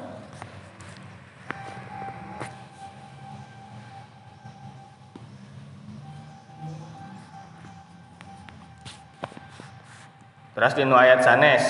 Terus 10.59 10.75
di 10.75 10.83
ayat 10.90 11.23
sanes 11.23 11.62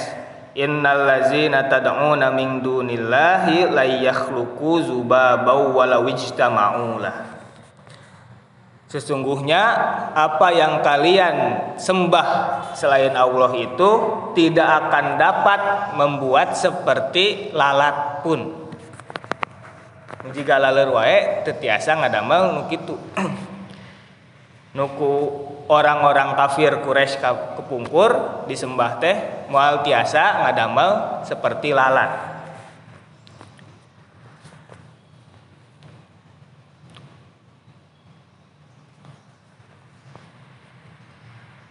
innal 0.57 1.05
ladzina 1.05 1.69
tad'una 1.69 2.33
min 2.33 2.65
dunillahi 2.65 3.69
la 3.69 3.85
yakhluqu 3.85 4.81
zubabaw 4.89 5.77
walau 5.77 6.09
ijtama'ulah 6.09 7.37
Sesungguhnya 8.89 9.61
apa 10.17 10.49
yang 10.57 10.81
kalian 10.81 11.37
sembah 11.77 12.29
selain 12.73 13.13
Allah 13.13 13.53
itu 13.61 13.91
tidak 14.33 14.65
akan 14.65 15.21
dapat 15.21 15.61
membuat 15.93 16.57
seperti 16.57 17.53
lalat 17.53 18.25
pun. 18.25 18.73
Jika 20.33 20.57
laler 20.57 20.89
wae 20.89 21.45
tetiasa 21.45 22.01
ngadamel 22.01 22.57
nu 22.57 22.63
kitu. 22.73 22.97
Nuku 24.81 25.13
orang-orang 25.69 26.33
kafir 26.33 26.81
Quraisy 26.81 27.21
kepungkur 27.61 28.45
disembah 28.49 28.97
teh 28.97 29.47
moal 29.53 29.85
tiasa 29.85 30.45
ngadamel 30.45 31.23
seperti 31.29 31.77
lalat 31.77 32.41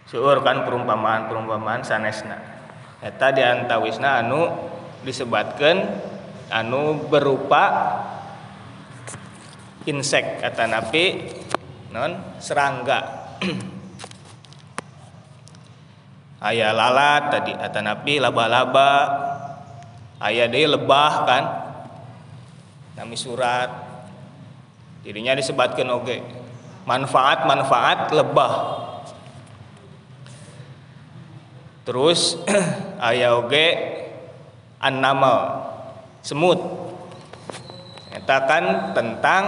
Seueur 0.08 0.40
kan 0.40 0.64
perumpamaan-perumpamaan 0.64 1.84
sanesna. 1.84 2.40
Eta 3.04 3.28
di 3.28 3.44
antawisna 3.44 4.24
anu 4.24 4.48
disebatkan 5.04 5.84
anu 6.48 6.96
berupa 7.12 7.64
insek 9.84 10.40
kata 10.40 10.64
napi 10.64 11.28
non 11.92 12.40
serangga 12.40 13.00
ayah 16.38 16.70
lalat 16.70 17.22
tadi 17.34 17.52
atau 17.54 17.80
napi 17.82 18.22
laba-laba. 18.22 18.92
Ayah 20.18 20.50
deh 20.50 20.66
lebah 20.66 21.12
kan? 21.26 21.44
Nami 22.98 23.14
surat. 23.14 23.70
Jadinya 25.06 25.38
disebatkan 25.38 25.86
oke 25.94 26.16
manfaat-manfaat 26.88 28.10
lebah. 28.10 28.54
Terus 31.86 32.36
ayah 33.08 33.38
oke 33.38 33.66
annama 34.82 35.64
semut. 36.20 36.58
Katakan 38.12 38.92
tentang 38.92 39.44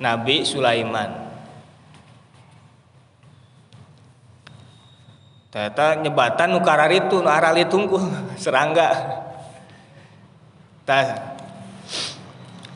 Nabi 0.00 0.46
Sulaiman 0.46 1.21
Ternyata 5.52 6.00
nyebatan 6.00 6.56
nu 6.56 6.64
itu 6.88 7.16
nu 7.20 7.28
aralitungku 7.28 8.00
serangga. 8.42 8.88
Tah 10.88 11.36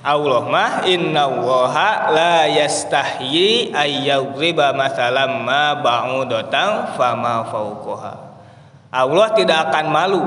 Allah 0.06 0.42
mah 0.46 0.72
inna 0.86 1.26
waha 1.26 2.12
la 2.12 2.46
yastahyi 2.46 3.72
ayyadriba 3.72 4.76
masalam 4.76 5.42
ma 5.42 5.74
ba'udatan 5.80 6.94
fama 6.94 7.48
fauqaha. 7.48 8.14
Allah 8.92 9.28
tidak 9.34 9.72
akan 9.72 9.86
malu. 9.90 10.22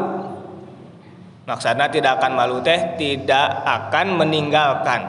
Maksudnya 1.48 1.88
tidak 1.88 2.18
akan 2.20 2.32
malu 2.34 2.60
teh 2.66 2.98
tidak 2.98 3.62
akan 3.64 4.20
meninggalkan. 4.20 5.02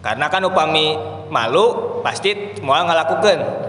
Karena 0.00 0.30
kan 0.30 0.46
upami 0.46 0.94
malu 1.28 1.98
pasti 2.00 2.56
mau 2.62 2.78
ngalakukan 2.86 3.66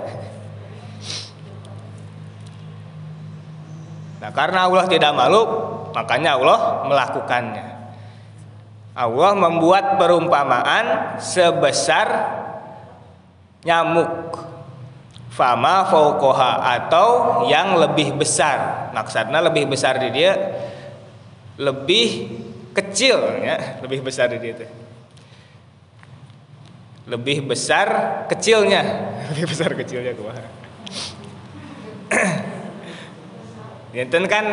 Nah, 4.17 4.29
karena 4.33 4.65
Allah 4.65 4.85
tidak 4.89 5.13
malu, 5.13 5.41
makanya 5.93 6.37
Allah 6.37 6.59
melakukannya. 6.89 7.67
Allah 8.97 9.31
membuat 9.37 10.01
perumpamaan 10.01 11.17
sebesar 11.21 12.07
nyamuk. 13.61 14.09
fama 15.37 15.85
fauqoha 15.85 16.65
atau 16.65 17.45
yang 17.45 17.77
lebih 17.77 18.17
besar 18.17 18.89
maksudnya 18.89 19.37
lebih 19.37 19.69
besar 19.69 20.01
di 20.01 20.09
dia 20.09 20.33
lebih 21.61 22.09
kecil 22.73 23.45
ya 23.45 23.77
lebih 23.85 24.01
besar 24.01 24.33
di 24.33 24.41
dia 24.41 24.57
itu 24.57 24.65
lebih 27.05 27.45
besar 27.45 27.87
kecilnya 28.25 28.81
lebih 29.29 29.45
besar 29.45 29.77
kecilnya 29.77 30.17
kumaha 30.17 30.41
Enten 33.97 34.29
kan 34.29 34.45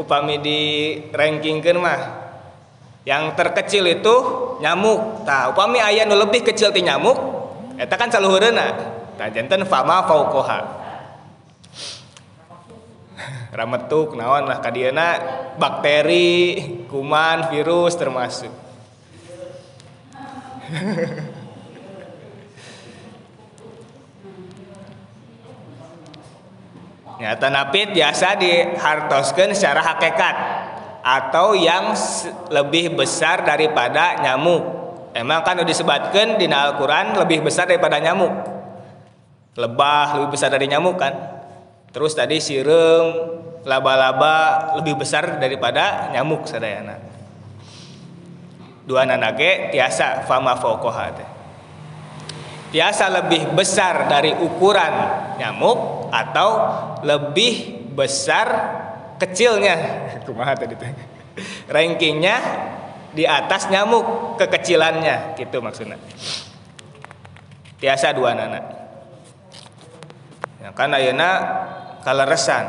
upami 0.00 0.40
di 0.40 0.60
rankingkan 1.12 1.76
mah 1.76 2.00
yang 3.04 3.36
terkecil 3.36 3.84
itu 3.84 4.16
nyamuk. 4.64 5.28
Nah, 5.28 5.52
upami 5.52 5.84
ayah 5.84 6.08
nu 6.08 6.16
lebih 6.16 6.40
kecil 6.40 6.72
ti 6.72 6.80
nyamuk, 6.80 7.20
eta 7.76 7.92
kan 8.00 8.08
saluhureuna. 8.08 8.96
Tah 9.20 9.28
janten 9.28 9.68
fama 9.68 10.00
fauqoha. 10.08 10.60
Rametuk 13.60 14.16
naon 14.16 14.48
lah 14.48 14.64
kadiana 14.64 15.20
bakteri, 15.60 16.56
kuman, 16.88 17.52
virus 17.52 18.00
termasuk. 18.00 18.52
Nyata 27.16 27.48
napit 27.48 27.96
biasa 27.96 28.36
dihartoskan 28.36 29.56
secara 29.56 29.80
hakikat 29.80 30.36
atau 31.00 31.56
yang 31.56 31.96
lebih 32.52 32.92
besar 32.92 33.40
daripada 33.40 34.20
nyamuk. 34.20 34.64
Emang 35.16 35.40
kan 35.40 35.56
udah 35.56 35.64
disebutkan 35.64 36.36
di 36.36 36.44
Al-Quran 36.44 37.16
lebih 37.16 37.40
besar 37.40 37.64
daripada 37.64 37.96
nyamuk. 37.96 38.34
Lebah 39.56 40.20
lebih 40.20 40.36
besar 40.36 40.52
dari 40.52 40.68
nyamuk 40.68 40.96
kan. 41.00 41.14
Terus 41.88 42.12
tadi 42.12 42.36
sirem, 42.36 43.16
laba-laba 43.64 44.76
lebih 44.76 45.00
besar 45.00 45.40
daripada 45.40 46.12
nyamuk 46.12 46.44
sadayana. 46.44 47.00
Dua 48.84 49.08
nanage 49.08 49.72
tiasa 49.72 50.28
fama 50.28 50.52
fokoha 50.60 51.16
tiasa 52.76 53.08
lebih 53.08 53.56
besar 53.56 54.10
dari 54.10 54.34
ukuran 54.34 54.92
nyamuk 55.38 56.05
atau 56.10 56.50
lebih 57.02 57.86
besar 57.96 58.48
kecilnya. 59.18 59.76
Kumaha 60.26 60.54
tadi 60.56 60.76
rankingnya 61.68 62.40
di 63.12 63.26
atas 63.28 63.68
nyamuk 63.72 64.36
kekecilannya. 64.40 65.34
Gitu 65.40 65.60
maksudnya. 65.60 65.98
Tiasa 67.76 68.12
dua 68.16 68.32
nana. 68.32 68.60
Ya 70.64 70.72
kan 70.72 70.94
ayeuna 70.94 71.30
kaleresan. 72.04 72.66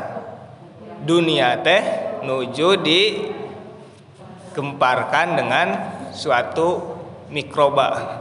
Dunia 0.98 1.62
teh 1.62 1.82
nuju 2.26 2.82
digemparkan 2.82 5.38
dengan 5.38 5.94
suatu 6.10 6.98
mikroba 7.30 8.18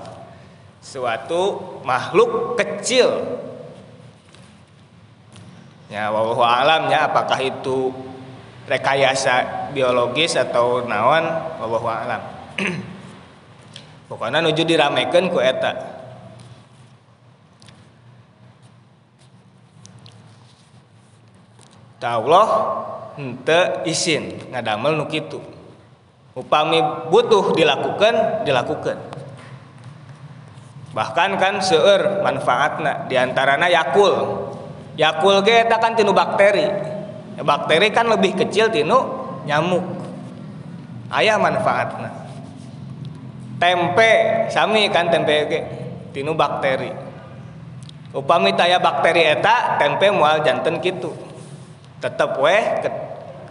suatu 0.87 1.43
makhluk 1.83 2.55
kecil 2.55 3.11
ya 5.87 6.11
wallahu 6.11 6.43
alamnya 6.43 7.07
apakah 7.07 7.39
itu 7.39 7.91
rekayasa 8.67 9.67
biologis 9.71 10.35
atau 10.35 10.83
nawan 10.83 11.23
wallahu 11.57 11.87
alam. 11.87 12.21
Pokoknya 14.11 14.43
nuju 14.43 14.63
diramekan 14.63 15.31
ku 15.31 15.39
eta. 15.39 15.97
Allah 22.07 22.47
hente 23.19 23.83
izin 23.83 24.53
ngadamel 24.53 24.95
nu 24.95 25.11
kitu. 25.11 25.43
Upami 26.37 26.79
butuh 27.11 27.51
dilakukan 27.51 28.47
dilakukan. 28.47 28.97
Bahkan 30.95 31.29
kan 31.35 31.59
seueur 31.59 32.23
manfaatna 32.23 33.09
di 33.11 33.19
antaranya 33.19 33.67
yakul 33.67 34.13
yakul 34.97 35.45
ge 35.45 35.69
kan 35.69 35.93
tinu 35.93 36.11
bakteri. 36.11 36.65
Ya, 37.37 37.45
bakteri 37.45 37.93
kan 37.93 38.09
lebih 38.09 38.33
kecil 38.33 38.73
tinu 38.73 38.97
nyamuk. 39.45 39.85
Ayah 41.13 41.37
manfaatna. 41.39 42.09
Tempe 43.61 44.11
sami 44.51 44.89
kan 44.89 45.07
tempe 45.13 45.35
ge 45.47 45.61
tinu 46.11 46.33
bakteri. 46.33 46.91
Upami 48.11 48.57
taya 48.57 48.81
bakteri 48.81 49.21
eta 49.21 49.77
tempe 49.77 50.09
mual 50.09 50.41
janten 50.41 50.81
gitu 50.81 51.13
tetep 51.97 52.37
weh 52.41 52.61
ke, 52.81 52.89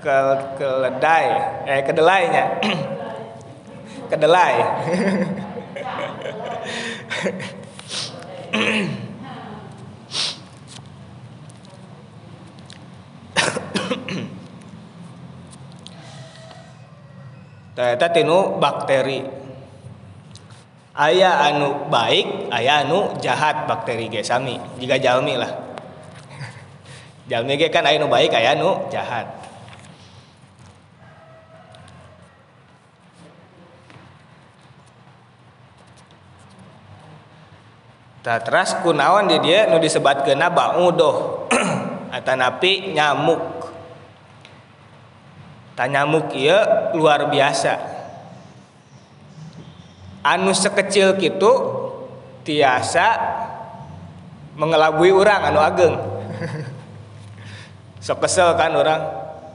ke 0.02 0.16
keledai 0.58 1.26
eh 1.70 1.80
kedelainya. 1.86 2.44
Kedelai 4.06 4.54
Ternyata 17.76 18.08
tinu 18.08 18.56
bakteri. 18.56 19.20
Ayah 20.96 21.52
anu 21.52 21.92
baik 21.92 22.48
ayah 22.48 22.88
anu 22.88 23.20
jahat 23.20 23.68
bakteri 23.68 24.08
ge 24.08 24.24
sami. 24.24 24.56
Jika 24.80 24.96
jalmi 24.96 25.36
lah. 25.36 25.52
Jalmi 27.30 27.60
ge 27.60 27.68
kan 27.68 27.84
ayah 27.84 28.00
anu 28.00 28.08
baik 28.08 28.32
ayah 28.32 28.56
anu 28.56 28.88
jahat. 28.88 29.28
Tah 38.24 38.40
teras 38.40 38.72
kunaon 38.80 39.28
di 39.28 39.36
dia 39.44 39.68
nu 39.68 39.76
disebatkeun 39.76 40.40
baudoh. 40.48 41.44
Atanapi 42.16 42.96
nyamuk. 42.96 43.55
Tah 45.76 45.84
nyamuk 45.84 46.32
ieu 46.32 46.56
luar 46.96 47.28
biasa. 47.28 47.76
Anu 50.24 50.56
sekecil 50.56 51.20
kitu 51.20 51.52
tiasa 52.48 53.20
mengelabui 54.56 55.12
orang 55.12 55.52
anu 55.52 55.60
ageng. 55.60 56.00
Sok 58.06 58.24
kesel 58.24 58.56
kan 58.56 58.72
orang 58.72 59.04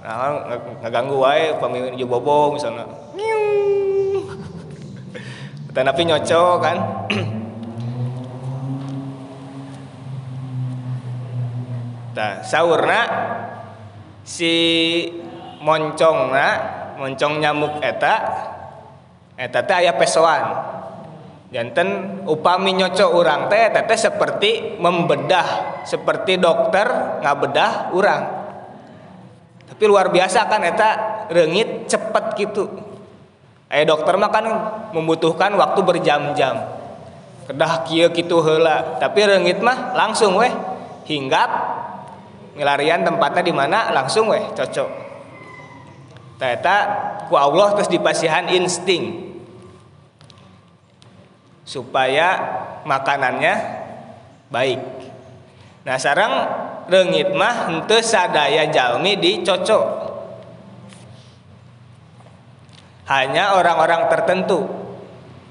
nah, 0.05 0.45
ngaganggu 0.85 1.17
wae 1.17 1.57
pamimpin 1.57 1.97
bobo 2.05 2.53
misalnya. 2.53 2.85
Tanapi 5.73 6.01
nyocok 6.05 6.55
kan. 6.61 6.77
Nah, 12.11 12.43
saurna 12.43 13.01
si 14.27 14.51
moncongna 15.61 16.47
moncong 16.97 17.41
nyamuk 17.41 17.81
eta 17.81 18.13
eta 19.37 19.59
teh 19.65 19.75
aya 19.85 19.93
pesoan. 19.97 20.43
Janten 21.51 22.21
upami 22.29 22.77
nyoco 22.77 23.17
urang 23.17 23.49
teh 23.49 23.69
eta 23.69 23.85
teh 23.85 23.97
seperti 23.97 24.77
membedah 24.77 25.81
seperti 25.85 26.37
dokter 26.37 26.85
ngabedah 27.25 27.93
urang. 27.93 28.23
Tapi 29.71 29.83
luar 29.89 30.13
biasa 30.13 30.45
kan 30.45 30.61
eta 30.61 30.89
rengit 31.33 31.89
cepet 31.89 32.25
gitu. 32.37 32.69
Aya 33.71 33.87
dokter 33.87 34.19
mah 34.19 34.29
kan 34.29 34.45
membutuhkan 34.91 35.55
waktu 35.55 35.79
berjam-jam. 35.81 36.55
Kedah 37.47 37.83
kieu 37.89 38.13
kitu 38.13 38.37
heula 38.45 39.01
tapi 39.01 39.25
rengit 39.25 39.57
mah 39.59 39.97
langsung 39.97 40.37
weh. 40.37 40.53
Hinggap 41.01 41.49
ngelarian 42.55 43.03
tempatnya 43.03 43.41
di 43.43 43.51
mana 43.51 43.89
langsung 43.91 44.29
weh 44.31 44.43
cocok 44.53 45.10
ternyata 46.41 46.75
ku 47.29 47.37
Allah 47.37 47.77
terus 47.77 47.85
dipasihan 47.85 48.49
insting. 48.49 49.29
Supaya 51.61 52.41
makanannya 52.81 53.53
baik. 54.49 54.81
Nah 55.85 56.01
sekarang 56.01 56.33
rengit 56.89 57.29
mah 57.37 57.69
ente 57.69 58.01
sadaya 58.01 58.65
jalmi 58.73 59.21
dicocok 59.21 59.85
hanya 63.05 63.61
orang-orang 63.61 64.09
tertentu. 64.09 64.65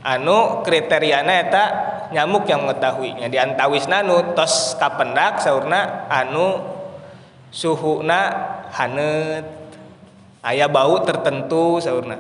Anu 0.03 0.65
kriteriana 0.67 1.45
eta 1.45 1.65
nyamuk 2.11 2.49
yang 2.51 2.67
mengetahuinya 2.67 3.31
di 3.31 3.37
antawisna 3.39 4.03
nu 4.03 4.33
tos 4.33 4.75
kapendak 4.81 5.45
saurna 5.45 6.09
anu 6.09 6.57
suhuna 7.53 8.21
hanet 8.73 9.60
ayah 10.45 10.69
bau 10.69 11.05
tertentu 11.05 11.81
saurna 11.83 12.17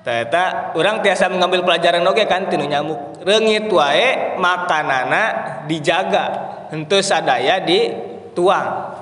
Ternyata 0.00 0.72
orang 0.72 1.04
tiasa 1.04 1.28
mengambil 1.28 1.60
pelajaran 1.60 2.00
oke 2.08 2.24
kan 2.24 2.48
tinu 2.48 2.64
nyamuk. 2.64 3.20
Rengit 3.20 3.68
wae 3.68 4.40
makanana 4.40 5.22
dijaga. 5.68 6.56
Henteu 6.72 7.04
sadaya 7.04 7.60
dituang. 7.60 8.96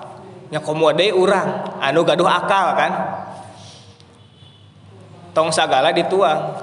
Nya 0.50 0.58
komode 0.58 1.14
urang 1.14 1.78
anu 1.78 2.02
gaduh 2.02 2.26
akal 2.26 2.74
kan. 2.74 2.92
Tong 5.30 5.54
sagala 5.54 5.94
dituang. 5.94 6.58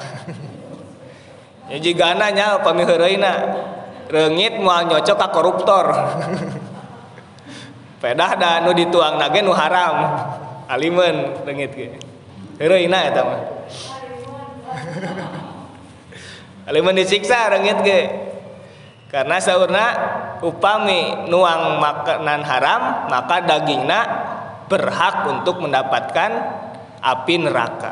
ya 1.72 1.78
jigana 1.80 2.28
nya 2.28 2.60
upami 2.60 2.84
reungit 4.10 4.58
moal 4.62 4.90
nyocok 4.90 5.18
ka 5.18 5.28
koruptor. 5.34 5.86
Pedah 8.02 8.32
da 8.38 8.62
nu 8.62 8.76
dituang 8.76 9.18
nage 9.18 9.42
nu 9.42 9.54
haram. 9.56 9.96
Alimen 10.70 11.46
reungit 11.46 11.72
ge. 11.74 11.88
Heureuyna 12.62 13.00
eta 13.08 13.22
mah. 13.26 13.42
Alimun 16.70 16.98
disiksa 16.98 17.50
rengit 17.50 17.80
ge. 17.86 18.02
Karena 19.10 19.40
saurna 19.40 19.86
upami 20.44 21.30
nuang 21.32 21.80
makanan 21.80 22.42
haram, 22.44 22.82
maka 23.08 23.40
dagingna 23.48 24.02
berhak 24.68 25.30
untuk 25.30 25.62
mendapatkan 25.62 26.32
api 27.00 27.36
neraka. 27.38 27.92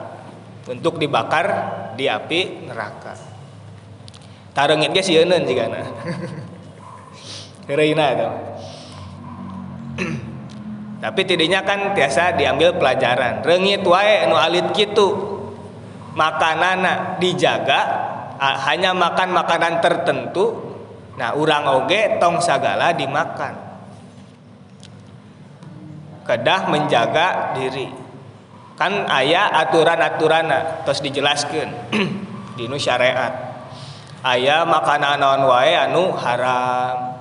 Untuk 0.68 0.99
dibakar 0.99 1.47
di 1.95 2.09
api 2.09 2.68
neraka. 2.68 3.33
Tarengit 4.54 4.93
ge 4.93 5.01
sieun 5.01 5.34
jigana. 5.43 5.82
Heureuna 7.68 8.06
itu. 8.14 8.30
Tapi 11.04 11.22
tidinya 11.28 11.66
kan 11.68 11.91
biasa 11.91 12.39
diambil 12.39 12.78
pelajaran. 12.80 13.43
Rengit 13.43 13.84
wae 13.84 14.30
nu 14.30 14.39
alit 14.39 14.72
kitu 14.72 15.34
makanana 16.14 17.18
dijaga 17.18 17.82
hanya 18.39 18.93
makan 18.93 19.34
makanan 19.34 19.82
tertentu 19.82 20.74
nah 21.14 21.38
urang 21.38 21.70
oge 21.70 22.18
tong 22.18 22.41
sagala 22.41 22.89
dimakan 22.93 23.54
kedah 26.26 26.70
menjaga 26.70 27.54
diri 27.54 27.86
kan 28.74 29.06
ayah 29.22 29.54
aturan-aturana 29.62 30.82
terus 30.82 31.06
dijelaskan 31.06 31.70
di 32.58 32.66
syariat 32.82 33.53
ayah 34.24 34.64
makanan 34.64 35.20
non 35.20 35.42
wae 35.48 35.76
anu 35.76 36.16
haram. 36.16 37.16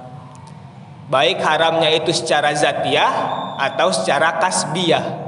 Baik 1.10 1.42
haramnya 1.44 1.92
itu 1.92 2.14
secara 2.14 2.54
zatiah 2.56 3.12
atau 3.60 3.92
secara 3.92 4.40
kasbiah 4.40 5.22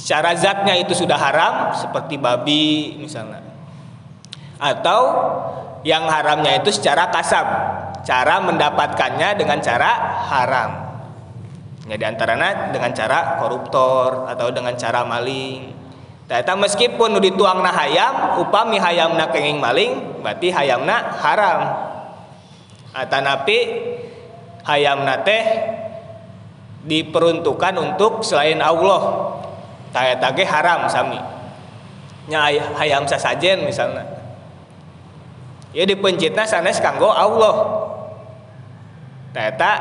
secara 0.00 0.32
zatnya 0.32 0.80
itu 0.80 0.96
sudah 0.96 1.18
haram 1.20 1.76
seperti 1.76 2.16
babi 2.16 2.96
misalnya. 2.96 3.44
Atau 4.60 5.00
yang 5.84 6.08
haramnya 6.08 6.60
itu 6.60 6.72
secara 6.72 7.08
kasab 7.12 7.46
cara 8.04 8.40
mendapatkannya 8.44 9.36
dengan 9.36 9.60
cara 9.60 9.90
haram. 10.28 10.70
Ya 11.88 11.96
antaranya 12.06 12.70
dengan 12.70 12.94
cara 12.94 13.40
koruptor 13.42 14.30
atau 14.30 14.48
dengan 14.54 14.78
cara 14.78 15.02
maling 15.02 15.74
Ternyata 16.30 16.54
meskipun 16.54 17.18
dituang 17.18 17.58
na 17.58 17.74
hayam 17.74 18.38
upami 18.38 18.78
hayamna 18.78 19.34
kenging 19.34 19.58
maling 19.58 20.22
berarti 20.22 20.54
hayamna 20.54 21.18
haram. 21.18 21.58
Atanapi 22.94 23.58
hayamna 24.62 25.26
teh 25.26 25.42
diperuntukkan 26.86 27.74
untuk 27.82 28.22
selain 28.22 28.62
Allah. 28.62 29.26
Taya 29.90 30.22
tage 30.22 30.46
haram 30.46 30.86
sami. 30.86 31.18
Nya 32.30 32.46
hayam 32.78 33.10
sasajen 33.10 33.66
misalnya 33.66 34.06
ya 35.74 35.82
dipencitna 35.82 36.46
sanes 36.46 36.78
kanggo 36.78 37.10
Allah. 37.10 37.54
Teta 39.34 39.72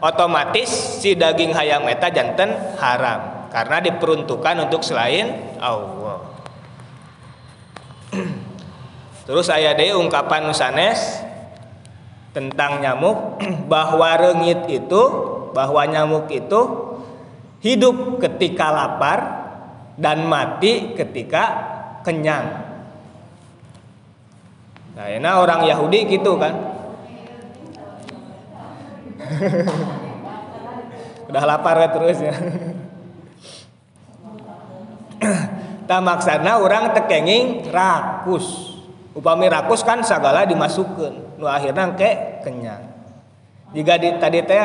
otomatis 0.00 0.72
si 1.04 1.12
daging 1.20 1.52
hayam 1.52 1.84
eta 1.84 2.08
jantan 2.08 2.80
haram 2.80 3.39
karena 3.50 3.82
diperuntukkan 3.82 4.70
untuk 4.70 4.86
selain 4.86 5.58
Allah 5.58 6.22
terus 9.26 9.50
ayah 9.50 9.74
deh 9.74 9.94
ungkapan 9.94 10.46
nusanes 10.46 11.26
tentang 12.30 12.78
nyamuk 12.78 13.42
bahwa 13.72 14.08
rengit 14.16 14.70
itu 14.70 15.02
bahwa 15.50 15.82
nyamuk 15.86 16.30
itu 16.30 16.60
hidup 17.60 18.22
ketika 18.22 18.72
lapar 18.72 19.40
dan 20.00 20.24
mati 20.24 20.96
ketika 20.96 21.68
kenyang. 22.00 22.72
Nah, 24.96 25.06
ini 25.12 25.28
orang 25.28 25.68
Yahudi 25.68 26.08
gitu 26.08 26.40
kan. 26.40 26.56
Udah 31.30 31.44
lapar 31.46 31.78
ya 31.78 31.88
terus 31.92 32.18
ya. 32.18 32.34
Tak 35.90 36.06
maksana 36.06 36.62
orang 36.62 36.94
tekenging 36.94 37.66
rakus. 37.66 38.78
Upami 39.10 39.50
rakus 39.50 39.82
kan 39.82 40.06
segala 40.06 40.46
dimasukkan. 40.46 41.34
Nu 41.34 41.50
akhirnya 41.50 41.90
ke 41.98 42.38
kenyang. 42.46 42.78
Jika 43.74 43.98
di, 43.98 44.14
tadi 44.22 44.38
teh 44.46 44.62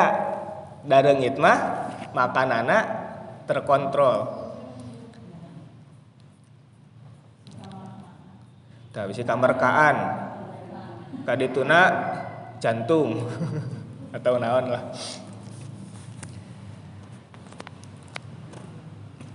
darengit 0.85 1.41
mah 1.41 1.57
makanana 2.13 2.77
terkontrol 3.49 4.45
tak 8.93 9.09
bisa 9.09 9.25
kamerkaan 9.25 9.95
kadituna 11.25 11.81
jantung 12.63 13.27
atau 14.15 14.39
naon 14.39 14.65
lah 14.71 14.83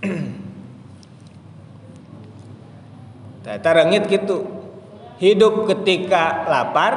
Tata 3.41 3.69
rengit 3.73 4.05
gitu. 4.05 4.45
Hidup 5.17 5.69
ketika 5.69 6.49
lapar 6.49 6.93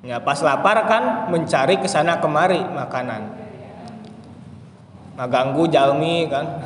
ya 0.00 0.16
pas 0.22 0.40
lapar 0.40 0.86
kan 0.86 1.30
mencari 1.30 1.78
ke 1.78 1.88
sana 1.90 2.18
kemari 2.18 2.62
makanan. 2.62 3.22
Ngaganggu 5.18 5.66
jalmi 5.70 6.26
kan. 6.30 6.46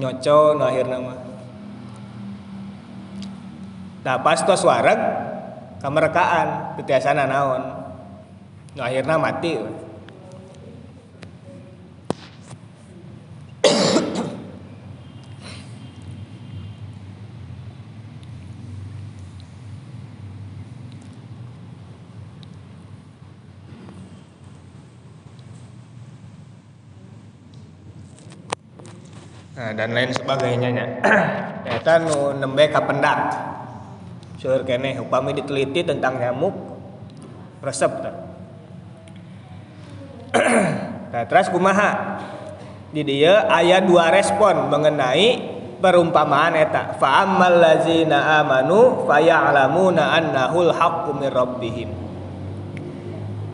Nyoco 0.00 0.56
no 0.56 0.64
akhir 0.64 0.86
nama. 0.88 1.14
Nah 4.00 4.16
pas 4.24 4.40
tos 4.40 4.64
wareg 4.64 4.96
kamerkaan 5.80 6.76
tetiasana 6.80 7.28
naon 7.28 7.62
no 8.76 9.16
mati 9.20 9.60
dan 29.80 29.96
lain 29.96 30.12
sebagainya 30.12 30.68
nya. 30.68 30.84
Eta 31.80 32.04
nu 32.04 32.36
nembe 32.36 32.68
ka 32.68 32.84
pendak 32.84 33.32
seueur 34.36 34.60
keneh 34.68 35.00
upami 35.00 35.32
diteliti 35.32 35.80
tentang 35.80 36.20
nyamuk 36.20 36.52
resep 37.64 37.92
ta. 38.04 38.12
Nah 41.10 41.26
terus 41.26 41.50
kumaha? 41.50 42.22
Di 42.94 43.02
dia 43.02 43.50
aya 43.50 43.82
dua 43.82 44.14
respon 44.14 44.70
mengenai 44.70 45.42
perumpamaan 45.82 46.54
eta. 46.54 46.94
Fa 47.02 47.26
ammal 47.26 47.58
ladzina 47.58 48.38
amanu 48.38 49.10
fayalamuna 49.10 50.14
annahul 50.14 50.70
haqqu 50.70 51.10
mir 51.18 51.34
rabbihim. 51.34 51.90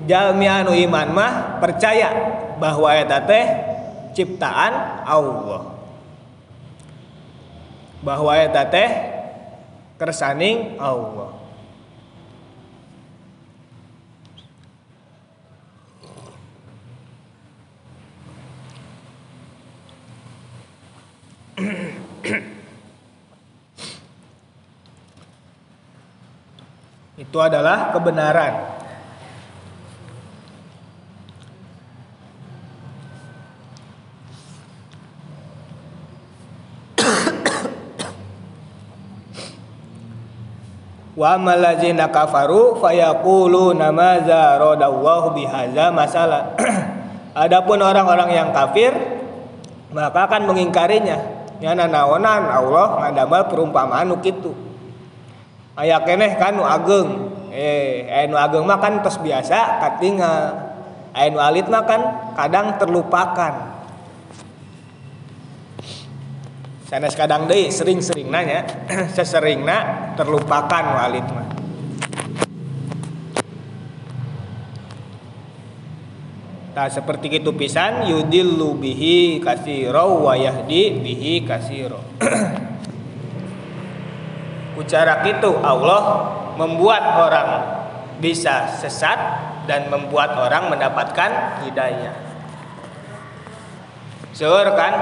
Jalmi 0.04 0.44
anu 0.44 0.76
iman 0.76 1.08
mah 1.16 1.32
percaya 1.56 2.12
bahwa 2.60 2.92
eta 2.92 3.24
teh 3.24 3.44
ciptaan 4.12 5.08
Allah 5.08 5.75
bahwa 8.06 8.38
eta 8.38 8.62
teh 8.70 8.86
kersaning 9.98 10.78
Allah. 10.78 11.34
Itu 27.18 27.42
adalah 27.42 27.90
kebenaran 27.90 28.75
Wa 41.16 41.40
amalazina 41.40 42.12
kafaru 42.12 42.76
fayaquluna 42.76 43.88
madza 43.88 44.60
radallahu 44.60 45.32
bihadza 45.32 45.88
masalah. 45.88 46.52
Adapun 47.32 47.80
orang-orang 47.80 48.36
yang 48.36 48.48
kafir 48.52 48.92
maka 49.96 50.28
akan 50.28 50.44
mengingkarinya. 50.44 51.16
Nyana 51.56 51.88
naonan 51.88 52.52
Allah 52.52 53.00
ngadamel 53.00 53.48
perumpamaan 53.48 54.12
nu 54.12 54.20
kitu. 54.20 54.52
Aya 55.72 56.04
keneh 56.04 56.36
kan 56.36 56.52
nu 56.52 56.68
ageng. 56.68 57.32
Eh, 57.48 58.04
aya 58.04 58.28
nu 58.28 58.36
ageng 58.36 58.68
mah 58.68 58.76
kan 58.76 59.00
tos 59.00 59.16
biasa 59.16 59.80
katinggal. 59.80 60.52
Aya 61.16 61.32
nu 61.32 61.40
alit 61.40 61.64
mah 61.72 61.88
kan 61.88 62.00
kadang 62.36 62.76
terlupakan. 62.76 63.75
Sanes 66.86 67.18
kadang 67.18 67.50
deui 67.50 67.74
sering-sering 67.74 68.30
nanya 68.30 68.62
seseringna 69.18 70.14
terlupakan 70.14 71.02
walid 71.02 71.26
mah 71.34 71.46
Tak 76.76 76.92
seperti 76.92 77.40
itu 77.40 77.56
pisan 77.56 78.04
yudillu 78.04 78.76
bihi 78.76 79.40
kasiro 79.40 80.20
wa 80.20 80.36
yahdi 80.36 81.00
bihi 81.00 81.40
kasiro. 81.40 82.04
Ucara 84.84 85.24
itu 85.24 85.56
Allah 85.64 86.04
membuat 86.60 87.16
orang 87.16 87.48
bisa 88.20 88.76
sesat 88.76 89.16
dan 89.64 89.88
membuat 89.88 90.36
orang 90.36 90.68
mendapatkan 90.68 91.64
hidayah. 91.64 92.12
Seur 94.36 94.68
kan 94.76 94.92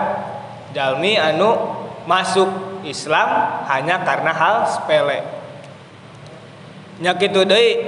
jalmi 0.70 1.18
anu 1.18 1.73
masuk 2.04 2.80
Islam 2.84 3.28
hanya 3.68 4.04
karena 4.04 4.32
hal 4.32 4.68
sepele. 4.68 5.24
Nyakitu 7.00 7.42
deui 7.42 7.80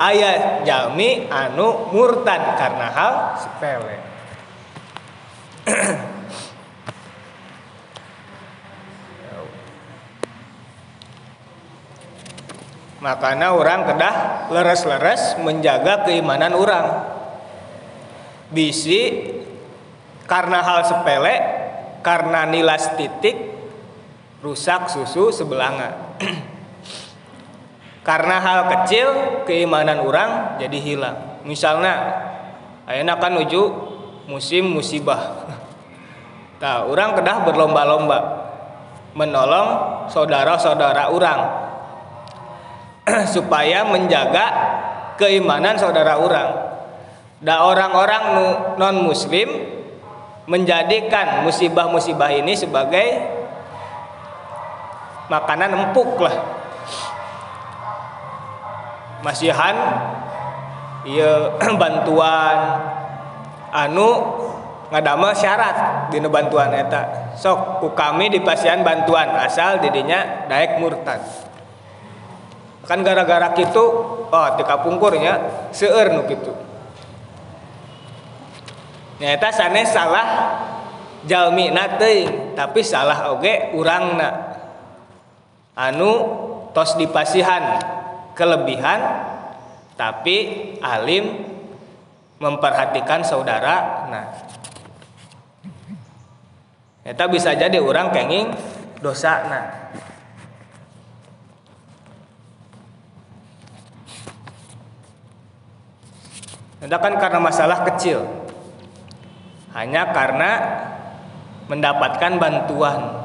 aya 0.00 0.64
jalmi 0.66 1.30
anu 1.30 1.92
murtad 1.94 2.58
karena 2.58 2.88
hal 2.90 3.14
sepele. 3.38 3.96
Makanya 12.98 13.54
orang 13.54 13.86
kedah 13.86 14.14
leres-leres 14.50 15.38
menjaga 15.38 16.02
keimanan 16.02 16.50
orang. 16.50 17.14
Bisi 18.50 19.28
karena 20.26 20.64
hal 20.66 20.82
sepele 20.82 21.34
karena 22.02 22.48
nilas 22.48 22.96
titik 22.98 23.57
rusak 24.42 24.86
susu 24.90 25.34
sebelanga. 25.34 26.14
Karena 28.08 28.40
hal 28.40 28.60
kecil 28.72 29.08
keimanan 29.44 30.00
orang 30.00 30.56
jadi 30.56 30.78
hilang. 30.78 31.16
Misalnya 31.44 31.94
ayana 32.88 33.18
kan 33.18 33.36
uju 33.36 33.62
musim 34.30 34.68
musibah. 34.70 35.20
Nah 36.58 36.90
orang 36.90 37.14
kedah 37.14 37.46
berlomba-lomba 37.46 38.18
menolong 39.14 39.68
saudara-saudara 40.10 41.06
orang. 41.06 41.40
Supaya 43.34 43.86
menjaga 43.86 44.46
keimanan 45.14 45.78
saudara 45.78 46.18
orang. 46.18 46.50
Da 47.38 47.62
orang-orang 47.62 48.22
non 48.74 49.06
muslim 49.06 49.46
menjadikan 50.50 51.46
musibah-musibah 51.46 52.34
ini 52.34 52.58
sebagai 52.58 53.37
makanan 55.28 55.70
empuk 55.76 56.20
lah. 56.20 56.36
Masihan 59.22 59.76
iya 61.04 61.54
bantuan. 61.80 62.58
Anu 63.68 64.08
ngadama 64.88 65.36
syarat 65.36 66.08
di 66.08 66.18
bantuan 66.24 66.72
eta. 66.72 67.36
Sok 67.36 67.84
ku 67.84 67.88
kami 67.92 68.32
di 68.32 68.40
pasian 68.40 68.80
bantuan 68.80 69.28
asal 69.36 69.78
didinya 69.84 70.48
daek 70.48 70.80
murtad. 70.80 71.20
Kan 72.88 73.04
gara-gara 73.04 73.52
gitu 73.52 73.84
oh 74.32 74.48
tika 74.56 74.80
pungkurnya 74.80 75.68
seueur 75.72 76.12
nu 76.12 76.24
gitu 76.24 76.52
nyata 79.18 79.50
salah 79.50 80.28
jalmi 81.26 81.74
teuing 81.98 82.54
tapi 82.54 82.80
salah 82.86 83.34
oge 83.34 83.74
urangna 83.74 84.47
anu 85.78 86.10
tos 86.74 86.98
dipasihan 86.98 87.78
kelebihan 88.34 88.98
tapi 89.94 90.36
alim 90.82 91.46
memperhatikan 92.42 93.22
saudara. 93.22 94.06
Nah. 94.10 94.26
Nyata 97.06 97.24
bisa 97.30 97.54
jadi 97.54 97.78
orang 97.78 98.10
kenging 98.14 98.54
dosa 99.02 99.42
nah. 99.46 99.64
Itu 106.78 106.94
kan 106.94 107.14
karena 107.18 107.40
masalah 107.42 107.82
kecil. 107.90 108.22
Hanya 109.74 110.14
karena 110.14 110.50
mendapatkan 111.66 112.38
bantuan 112.38 113.17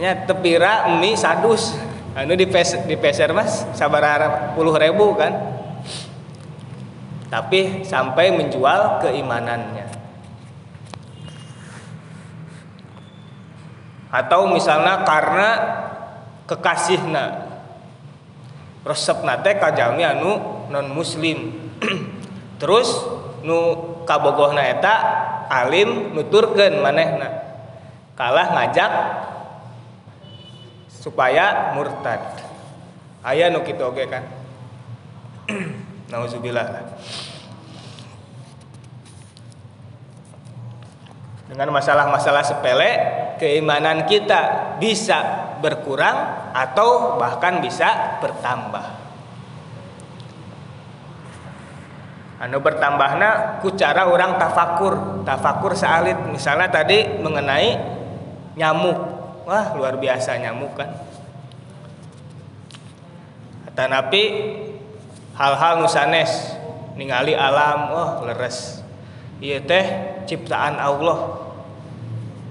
ya 0.00 0.24
tepira 0.24 0.96
mie 0.96 1.12
sadus. 1.12 1.76
Anu 2.16 2.34
di 2.34 2.48
pes, 2.48 2.74
di 2.88 2.98
peser 2.98 3.30
mas 3.30 3.68
sabar 3.76 4.50
puluh 4.56 4.74
ribu 4.74 5.14
kan. 5.14 5.30
Tapi 7.30 7.86
sampai 7.86 8.34
menjual 8.34 8.98
keimanannya. 8.98 9.86
Atau 14.10 14.50
misalnya 14.50 15.06
karena 15.06 15.48
kekasihna. 16.50 17.46
Resep 18.82 19.22
nate 19.22 19.60
kajami 19.60 20.02
anu 20.02 20.32
non 20.72 20.90
muslim 20.90 21.52
terus 22.60 22.90
nu 23.46 23.92
kabogohna 24.02 24.66
eta 24.66 24.94
alim 25.46 26.10
nuturkeun 26.10 26.82
manehna. 26.82 27.28
Kalah 28.18 28.50
ngajak 28.50 28.92
supaya 31.00 31.72
murtad. 31.72 32.20
Aya 33.24 33.48
nu 33.48 33.64
kitu 33.64 33.80
oge 33.80 34.04
kan. 34.04 34.28
Nauzubillah. 36.12 36.92
Dengan 41.50 41.68
masalah-masalah 41.74 42.46
sepele 42.46 42.90
keimanan 43.40 44.06
kita 44.06 44.76
bisa 44.78 45.50
berkurang 45.58 46.52
atau 46.54 47.18
bahkan 47.18 47.58
bisa 47.58 48.20
bertambah. 48.22 49.00
Anu 52.40 52.56
bertambahnya 52.62 53.60
ku 53.60 53.74
cara 53.76 54.08
orang 54.08 54.40
tafakur. 54.40 55.24
Tafakur 55.26 55.76
salit 55.76 56.16
misalnya 56.30 56.72
tadi 56.72 57.20
mengenai 57.20 57.76
nyamuk 58.56 59.09
wah 59.46 59.76
luar 59.76 59.96
biasa 59.96 60.36
nyamuk 60.40 60.74
kan. 60.76 60.90
Tanapi 63.72 64.22
hal-hal 65.38 65.80
nusanes 65.80 66.56
ningali 66.98 67.32
alam 67.32 67.92
wah 67.94 68.10
leres. 68.26 68.84
Iya 69.40 69.64
teh 69.64 69.86
ciptaan 70.28 70.76
Allah. 70.76 71.48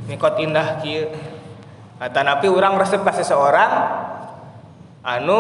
Mikot 0.10 0.42
indah 0.42 0.82
kieu. 0.82 1.12
Tanapi 2.00 2.48
orang 2.50 2.80
resep 2.80 3.04
ka 3.06 3.14
seseorang 3.14 3.72
anu 5.04 5.40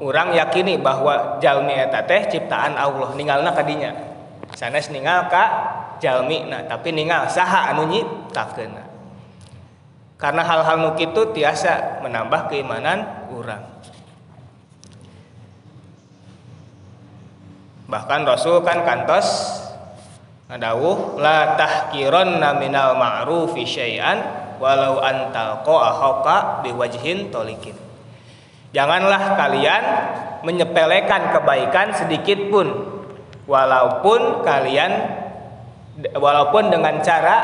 orang 0.00 0.32
yakini 0.32 0.80
bahwa 0.80 1.38
jalmi 1.38 1.76
eta 1.76 2.04
teh 2.08 2.28
ciptaan 2.28 2.76
Allah 2.76 3.12
ninggalna 3.16 3.52
kadinya 3.52 3.92
sanes 4.56 4.88
ninggal 4.88 5.28
ka 5.28 5.44
jalmi 6.00 6.48
nah 6.48 6.64
tapi 6.64 6.92
ninggal 6.92 7.28
saha 7.28 7.70
anu 7.70 7.86
nyiptakeun 7.88 8.89
karena 10.20 10.44
hal-hal 10.44 10.76
nu 10.84 10.90
kitu 11.00 11.32
tiasa 11.32 12.04
menambah 12.04 12.52
keimanan 12.52 13.08
orang. 13.32 13.64
Bahkan 17.88 18.20
Rasul 18.28 18.62
kan 18.62 18.84
kantos 18.84 19.26
ngadawuh 20.46 21.18
la 21.18 21.56
tahkironna 21.56 22.54
minal 22.60 22.94
ma'rufi 23.00 23.64
syai'an 23.66 24.20
walau 24.60 25.00
antalqa 25.00 25.76
ahqa 25.88 26.36
biwajhin 26.68 27.32
tolikin. 27.32 27.74
Janganlah 28.70 29.34
kalian 29.34 29.82
menyepelekan 30.46 31.34
kebaikan 31.34 31.96
sedikit 31.96 32.38
pun 32.52 32.68
walaupun 33.50 34.46
kalian 34.46 34.92
walaupun 36.14 36.70
dengan 36.70 37.02
cara 37.02 37.36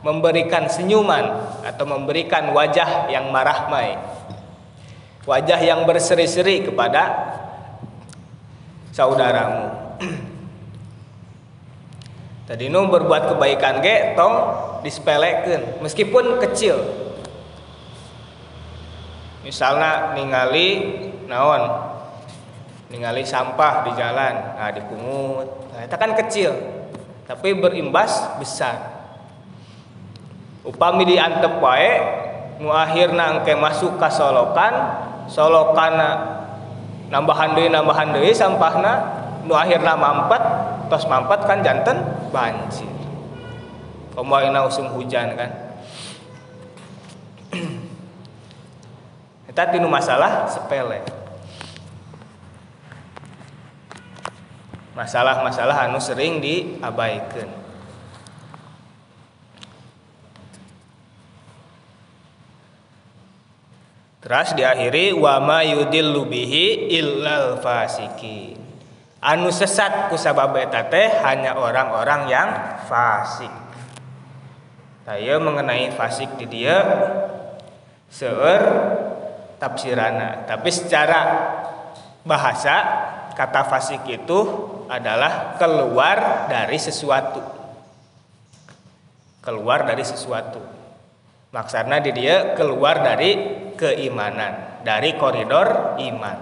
memberikan 0.00 0.68
senyuman 0.68 1.24
atau 1.64 1.84
memberikan 1.84 2.52
wajah 2.56 3.12
yang 3.12 3.28
marah 3.28 3.68
mai. 3.68 3.96
wajah 5.28 5.60
yang 5.60 5.84
berseri-seri 5.84 6.64
kepada 6.64 7.02
saudaramu. 8.90 9.64
Tadi 12.48 12.66
nu 12.66 12.90
berbuat 12.90 13.36
kebaikan 13.36 13.78
ge 13.84 14.18
tong 14.18 14.34
dispelekeun 14.82 15.84
meskipun 15.84 16.42
kecil. 16.42 16.82
Misalnya 19.44 20.18
ningali 20.18 20.98
naon? 21.30 21.62
Ningali 22.90 23.22
sampah 23.22 23.86
di 23.86 23.94
jalan 23.94 24.34
nah 24.58 24.70
dipungut 24.74 25.46
nah 25.70 25.86
itu 25.86 25.96
kan 25.96 26.10
kecil 26.18 26.50
tapi 27.30 27.54
berimbas 27.54 28.34
besar 28.42 28.99
upami 30.64 31.08
diantep 31.08 31.60
wae 31.60 31.92
akhirna 32.60 33.40
engke 33.40 33.56
masuk 33.56 33.96
ke 33.96 34.08
solokan 34.12 34.72
solokana 35.24 36.40
nambahan 37.08 37.56
deui 37.56 37.72
nambahan 37.72 38.12
deui 38.12 38.36
sampahna 38.36 39.00
nu 39.48 39.56
akhirna 39.56 39.96
mampet 39.96 40.42
tos 40.92 41.08
mampet 41.08 41.40
kan 41.48 41.64
janten 41.64 42.04
banjir 42.28 42.88
komoina 44.12 44.68
usung 44.68 44.92
hujan 44.92 45.32
kan 45.36 45.70
Eta 49.50 49.66
tinu 49.66 49.90
masalah 49.90 50.46
sepele. 50.46 51.02
Masalah-masalah 54.94 55.90
anu 55.90 55.98
sering 55.98 56.38
diabaikan. 56.38 57.59
Terus 64.20 64.52
diakhiri 64.52 65.16
wa 65.16 65.40
ma 65.40 65.64
yudillu 65.64 66.28
bihi 66.28 66.92
illal 66.92 67.56
fasikin. 67.56 68.60
Anu 69.20 69.48
sesat 69.48 70.12
ku 70.12 70.16
sabab 70.16 70.56
eta 70.56 70.88
teh 70.88 71.08
hanya 71.24 71.56
orang-orang 71.56 72.28
yang 72.28 72.48
fasik. 72.84 73.52
Saya 75.04 75.40
mengenai 75.40 75.92
fasik 75.96 76.36
di 76.36 76.46
dia 76.48 76.76
seueur 78.12 78.64
tafsirana, 79.56 80.44
tapi 80.48 80.68
secara 80.72 81.20
bahasa 82.24 82.76
kata 83.32 83.64
fasik 83.68 84.04
itu 84.08 84.40
adalah 84.88 85.56
keluar 85.56 86.48
dari 86.48 86.76
sesuatu. 86.76 87.40
Keluar 89.40 89.88
dari 89.88 90.04
sesuatu. 90.04 90.79
Maksudnya 91.50 91.98
di 91.98 92.14
dia 92.14 92.54
keluar 92.54 93.02
dari 93.02 93.34
keimanan, 93.74 94.82
dari 94.86 95.18
koridor 95.18 95.98
iman. 95.98 96.38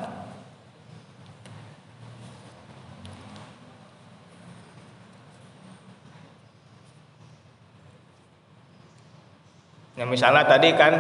Ya 9.98 10.06
misalnya 10.06 10.46
tadi 10.46 10.76
kan 10.78 10.94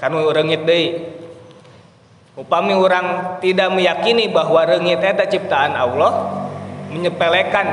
kan 0.00 0.10
rengit 0.10 0.66
deui. 0.66 0.98
Upami 2.32 2.72
orang 2.72 3.38
tidak 3.44 3.68
meyakini 3.70 4.32
bahwa 4.32 4.64
rengit 4.64 5.04
eta 5.04 5.28
ciptaan 5.28 5.76
Allah, 5.76 6.40
menyepelekan 6.88 7.66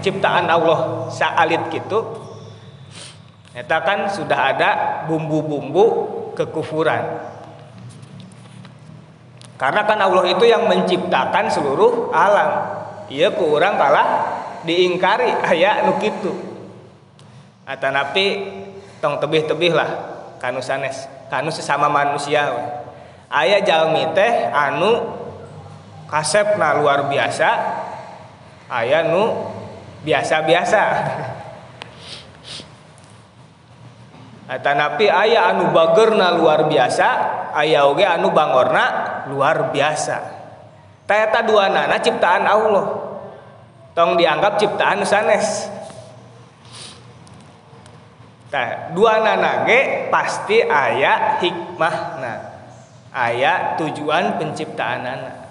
ciptaan 0.00 0.46
Allah 0.46 1.10
saalit 1.10 1.66
gitu, 1.74 2.06
Eta 3.58 3.82
kan 3.82 4.06
sudah 4.06 4.54
ada 4.54 4.70
bumbu-bumbu 5.10 5.84
kekufuran. 6.38 7.02
Karena 9.58 9.82
kan 9.82 9.98
Allah 9.98 10.30
itu 10.30 10.46
yang 10.46 10.70
menciptakan 10.70 11.50
seluruh 11.50 12.14
alam. 12.14 12.78
Iya 13.10 13.34
ku 13.34 13.58
orang 13.58 13.74
kalah 13.74 14.08
diingkari 14.62 15.34
aya 15.50 15.82
nu 15.90 15.98
kitu. 15.98 16.30
Atanapi 17.66 18.46
tong 19.02 19.18
tebih-tebih 19.18 19.74
lah 19.74 19.90
kanu 20.38 20.62
sanes, 20.62 21.10
kanu 21.26 21.50
sesama 21.50 21.90
manusia. 21.90 22.54
Aya 23.26 23.58
jalmi 23.58 24.06
teh 24.14 24.54
anu 24.54 25.18
kasepna 26.06 26.78
luar 26.78 27.10
biasa, 27.10 27.50
aya 28.70 29.02
nu 29.10 29.50
biasa-biasa. 30.06 30.82
Tanapi 34.48 35.12
ayah 35.12 35.52
anu 35.52 35.76
bagerna 35.76 36.32
luar 36.32 36.72
biasa 36.72 37.08
ayah 37.52 37.84
oge 37.84 38.08
anu 38.08 38.32
bangorna 38.32 38.84
luar 39.28 39.68
biasa. 39.68 40.16
Teta 41.04 41.44
dua 41.44 41.68
nana 41.68 42.00
ciptaan 42.00 42.48
Allah. 42.48 42.86
Tong 43.92 44.16
dianggap 44.16 44.56
ciptaan 44.56 45.04
sanes. 45.04 45.68
Tah, 48.48 48.88
dua 48.96 49.20
nana 49.20 49.68
ge 49.68 50.08
pasti 50.08 50.64
ayah 50.64 51.36
hikmahna. 51.44 52.56
Ayah 53.12 53.76
tujuan 53.76 54.40
penciptaan 54.40 55.04
nana 55.04 55.48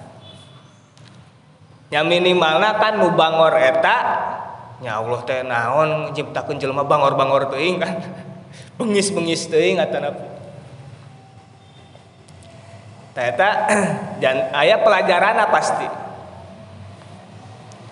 yang 1.88 2.12
minimalna 2.12 2.76
kan 2.76 3.00
nu 3.00 3.16
bangor 3.16 3.56
eta 3.56 3.98
nya 4.84 5.00
Allah 5.00 5.20
teh 5.24 5.42
naon 5.42 6.12
ciptakeun 6.12 6.60
jelema 6.60 6.84
bangor-bangor 6.84 7.50
teuing 7.50 7.80
kan 7.80 7.96
bengis-bengis 8.78 9.50
teuing 9.50 9.82
atanapi 9.82 10.38
Ternyata 13.18 13.50
dan 14.22 14.54
ayah 14.62 14.86
pelajaran 14.86 15.42
pasti. 15.50 15.90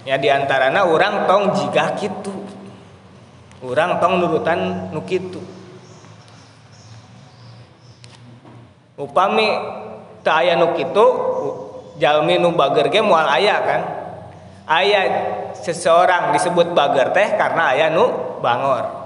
Ya 0.05 0.21
di 0.21 0.29
antaranya 0.29 0.85
orang 0.85 1.25
tong 1.25 1.49
jika 1.49 1.97
gitu 1.97 2.29
orang 3.65 3.97
tong 3.97 4.21
nurutan 4.21 4.93
nu 4.93 5.01
kitu. 5.01 5.41
Upami 9.01 9.49
tak 10.21 10.45
aya 10.45 10.53
nu 10.61 10.77
kitu 10.77 11.05
jalmi 11.97 12.37
nu 12.37 12.53
bager 12.53 12.93
ge 12.93 13.01
moal 13.01 13.25
aya 13.25 13.57
kan. 13.65 13.81
Aya 14.69 15.01
seseorang 15.57 16.37
disebut 16.37 16.77
bager 16.77 17.09
teh 17.17 17.33
karena 17.33 17.73
aya 17.73 17.89
nu 17.89 18.37
bangor 18.45 19.04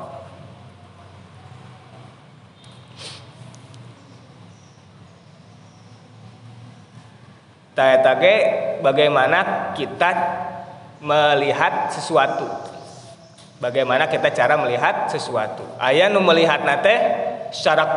Taetage 7.79 8.35
bagaimana 8.83 9.71
kita 9.71 10.11
melihat 10.99 11.87
sesuatu. 11.87 12.43
Bagaimana 13.63 14.03
kita 14.11 14.35
cara 14.35 14.59
melihat 14.59 15.07
sesuatu. 15.07 15.63
Ayah 15.79 16.11
nu 16.11 16.19
melihat 16.19 16.67
nate 16.67 16.95
secara 17.55 17.87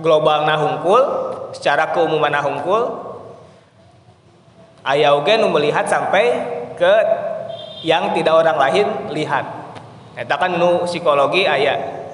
global 0.00 0.48
nahungkul, 0.48 1.02
secara 1.52 1.92
keumuman 1.92 2.32
nahungkul. 2.32 3.12
Ayah 4.88 5.12
oge 5.20 5.36
nu 5.36 5.52
melihat 5.52 5.84
sampai 5.84 6.24
ke 6.80 6.94
yang 7.84 8.16
tidak 8.16 8.40
orang 8.40 8.56
lain 8.56 8.88
lihat. 9.12 9.44
Eta 10.16 10.40
kan 10.40 10.56
nu 10.56 10.88
psikologi 10.88 11.44
ayah 11.44 12.08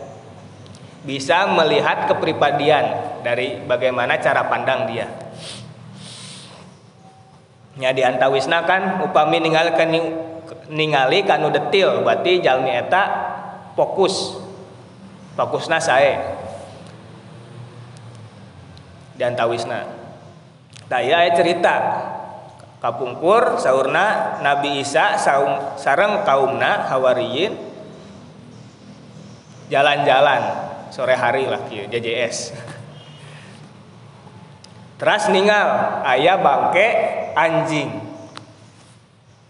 bisa 1.07 1.47
melihat 1.55 2.11
kepribadian 2.11 3.15
dari 3.23 3.63
bagaimana 3.63 4.19
cara 4.19 4.51
pandang 4.51 4.91
dia 4.91 5.22
nya 7.81 7.93
diantawisna 7.97 8.69
kan 8.69 9.01
upami 9.01 9.41
ningali 9.41 9.73
kan 9.73 9.89
ningali 10.69 11.25
kanu 11.25 11.49
detil 11.49 12.05
berarti 12.05 12.45
jalmi 12.45 12.73
eta 12.73 13.03
fokus. 13.73 14.41
Fokusna 15.33 15.81
sae. 15.81 16.13
Diantawisna. 19.17 19.89
Da 20.89 21.01
ieu 21.01 21.33
cerita. 21.33 21.77
Kapungkur 22.83 23.63
saurna 23.63 24.43
Nabi 24.43 24.83
Isa 24.83 25.15
saum, 25.15 25.79
sareng 25.79 26.27
kaumna 26.27 26.91
hawariyin 26.91 27.55
jalan-jalan 29.71 30.43
sore 30.91 31.15
hari 31.15 31.47
lah 31.47 31.63
kieu 31.71 31.87
JJS 31.87 32.51
Teras 35.03 35.27
ningal 35.35 35.99
ayah 36.07 36.39
bangke 36.39 36.87
anjing. 37.35 37.91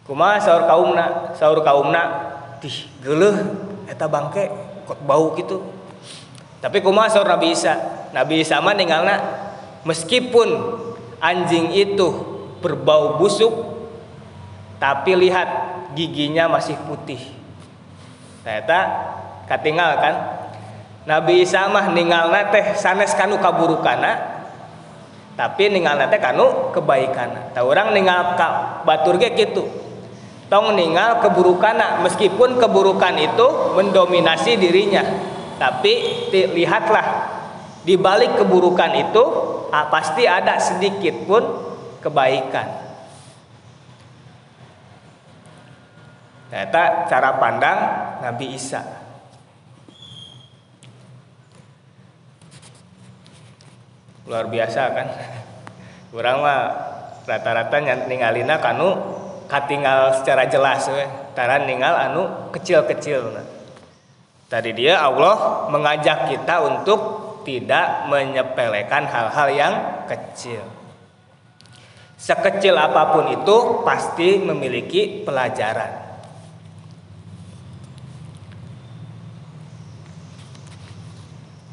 Kuma 0.09 0.41
sahur 0.41 0.65
kaumna, 0.65 1.37
sahur 1.37 1.61
kaumna, 1.61 2.03
tih 2.65 2.89
geleh 3.05 3.37
eta 3.85 4.09
bangke 4.09 4.49
kok 4.89 5.05
bau 5.05 5.37
gitu. 5.37 5.61
Tapi 6.65 6.81
kuma 6.81 7.05
sahur 7.13 7.29
Nabi 7.29 7.53
Isa, 7.53 7.77
Nabi 8.17 8.41
Isa 8.41 8.65
mah 8.65 8.73
ningalna 8.73 9.21
meskipun 9.85 10.57
anjing 11.21 11.69
itu 11.77 12.09
berbau 12.65 13.21
busuk 13.21 13.53
tapi 14.81 15.21
lihat 15.21 15.53
giginya 15.93 16.49
masih 16.49 16.81
putih. 16.89 17.21
Eta 18.41 18.81
katinggal 19.53 20.01
kan 20.01 20.15
Nabi 21.05 21.45
Isa 21.45 21.69
mah 21.69 21.93
ningalna 21.93 22.49
teh 22.49 22.73
sanes 22.73 23.13
kanu 23.13 23.37
kaburukana 23.37 24.32
tapi 25.43 25.75
ningal 25.75 25.99
nate 25.99 26.23
kanu 26.23 26.71
kebaikan. 26.71 27.51
Tah 27.51 27.67
orang 27.67 27.91
ningal 27.91 28.39
ka 28.39 28.79
batur 28.87 29.19
ge 29.19 29.35
kitu. 29.35 29.67
Tong 30.47 30.79
ningal 30.79 31.19
keburukan 31.19 31.99
meskipun 32.07 32.63
keburukan 32.63 33.19
itu 33.19 33.75
mendominasi 33.75 34.55
dirinya. 34.55 35.03
Tapi 35.59 36.31
lihatlah 36.31 37.07
di 37.83 37.99
balik 37.99 38.39
keburukan 38.39 38.95
itu 38.95 39.25
pasti 39.91 40.31
ada 40.31 40.63
sedikit 40.63 41.27
pun 41.27 41.43
kebaikan. 41.99 42.95
Ternyata 46.55 47.11
cara 47.11 47.31
pandang 47.43 47.79
Nabi 48.23 48.55
Isa. 48.55 49.02
Luar 54.27 54.47
biasa 54.47 54.83
kan? 54.95 55.07
Kurang 56.15 56.45
mah 56.45 56.61
rata-rata 57.27 57.79
ningalina 58.07 58.59
kanu 58.63 58.95
katinggal 59.51 60.19
secara 60.23 60.47
jelas 60.47 60.87
we. 60.91 61.05
Taran 61.33 61.65
ningal 61.65 61.97
anu 61.97 62.53
kecil-kecil. 62.53 63.41
Tadi 64.53 64.71
dia 64.77 65.01
Allah 65.01 65.67
mengajak 65.73 66.29
kita 66.29 66.61
untuk 66.61 67.01
tidak 67.43 68.07
menyepelekan 68.13 69.09
hal-hal 69.09 69.49
yang 69.51 69.75
kecil. 70.07 70.63
Sekecil 72.21 72.79
apa 72.79 73.17
pun 73.17 73.33
itu 73.35 73.83
pasti 73.83 74.39
memiliki 74.39 75.27
pelajaran. 75.27 76.02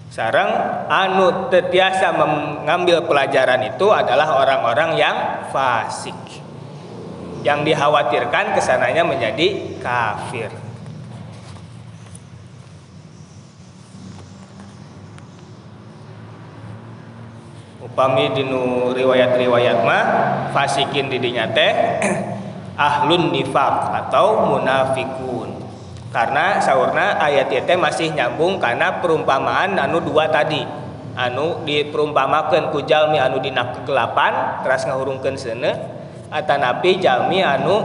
Sarang 0.10 0.50
anu 0.90 1.54
tetiasa 1.54 2.10
mengambil 2.18 3.06
pelajaran 3.06 3.62
itu 3.62 3.94
adalah 3.94 4.42
orang-orang 4.42 4.98
yang 4.98 5.18
fasik. 5.54 6.18
Yang 7.46 7.72
dikhawatirkan 7.72 8.58
ke 8.58 8.60
sananya 8.60 9.06
menjadi 9.06 9.78
kafir. 9.78 10.50
Upami 17.86 18.34
dinu 18.34 18.92
riwayat-riwayat 18.98 19.78
mah 19.86 20.04
fasikin 20.58 21.14
didinya 21.14 21.46
teh 21.54 22.02
ahlun 22.90 23.30
nifak 23.30 23.94
atau 23.94 24.50
munafikun 24.50 25.69
karena 26.10 26.58
saurna 26.58 27.22
ayat 27.22 27.54
itu 27.54 27.74
masih 27.78 28.10
nyambung 28.18 28.58
karena 28.58 28.98
perumpamaan 28.98 29.78
anu 29.78 30.02
dua 30.02 30.30
tadi. 30.30 30.66
Anu 31.20 31.68
diperumpamakan 31.68 32.72
ku 32.72 32.80
jalmi 32.88 33.20
anu 33.20 33.44
dina 33.44 33.76
kegelapan 33.76 34.64
teras 34.64 34.88
ngahurungkeun 34.88 35.36
seuneu 35.36 35.76
atanapi 36.32 36.96
jalmi 37.02 37.44
anu 37.44 37.84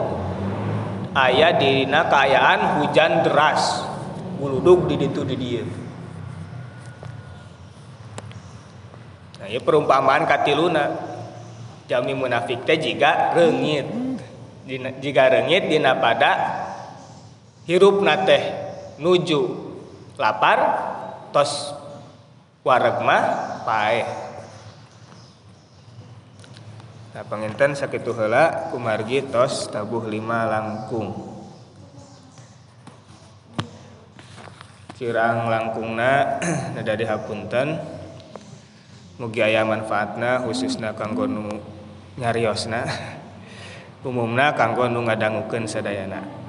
ayat 1.12 1.58
dina 1.58 2.06
kaayaan 2.06 2.78
hujan 2.78 3.26
deras 3.26 3.82
buludug 4.38 4.86
di 4.86 4.94
ditu 5.02 5.26
di 5.26 5.36
dieu. 5.36 5.66
Nah 9.42 9.46
ieu 9.50 9.60
perumpamaan 9.60 10.30
katiluna 10.30 10.94
jalmi 11.90 12.14
munafik 12.14 12.62
teh 12.62 12.78
jiga 12.78 13.34
reungit. 13.34 13.84
Jika 15.02 15.28
reungit 15.28 15.68
dina 15.68 15.98
pada 15.98 16.30
hirup 17.64 18.04
nate 18.04 18.38
nuju 19.00 19.40
lapar 20.20 20.60
tos 21.32 21.72
wareg 22.60 23.00
mah 23.00 23.24
pae 23.64 24.24
Nah, 27.14 27.22
penginten 27.30 27.78
sakitu 27.78 28.10
heula 28.10 28.74
kumargi 28.74 29.22
tos 29.30 29.70
tabuh 29.70 30.02
lima 30.10 30.50
langkung. 30.50 31.14
Kirang 34.98 35.46
langkungna 35.46 36.42
nada 36.74 36.98
dihapunten. 36.98 37.78
Mugi 39.22 39.46
aya 39.46 39.62
manfaatna 39.62 40.42
khususna 40.42 40.98
kanggo 40.98 41.30
nu 41.30 41.54
nyariosna. 42.18 42.82
Umumna 44.10 44.50
kanggo 44.58 44.90
nu 44.90 45.06
ngadangukeun 45.06 45.70
sadayana 45.70 46.43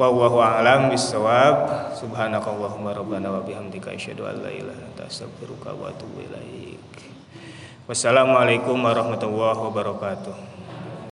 wallahu 0.00 0.40
a'lam 0.40 0.88
bissawab. 0.88 1.92
Subhanakallahumma 1.92 2.96
rabbana 2.96 3.28
wa 3.28 3.44
bihamdika 3.44 3.92
asyhadu 3.92 4.24
an 4.24 4.40
la 4.40 4.48
ilaha 4.48 4.72
illa 4.72 4.88
anta 4.88 5.04
astaghfiruka 5.04 5.76
wa 5.76 5.92
atubu 5.92 6.24
ilaik. 6.24 6.80
Wassalamualaikum 7.84 8.80
warahmatullahi 8.80 9.60
wabarakatuh 9.60 10.49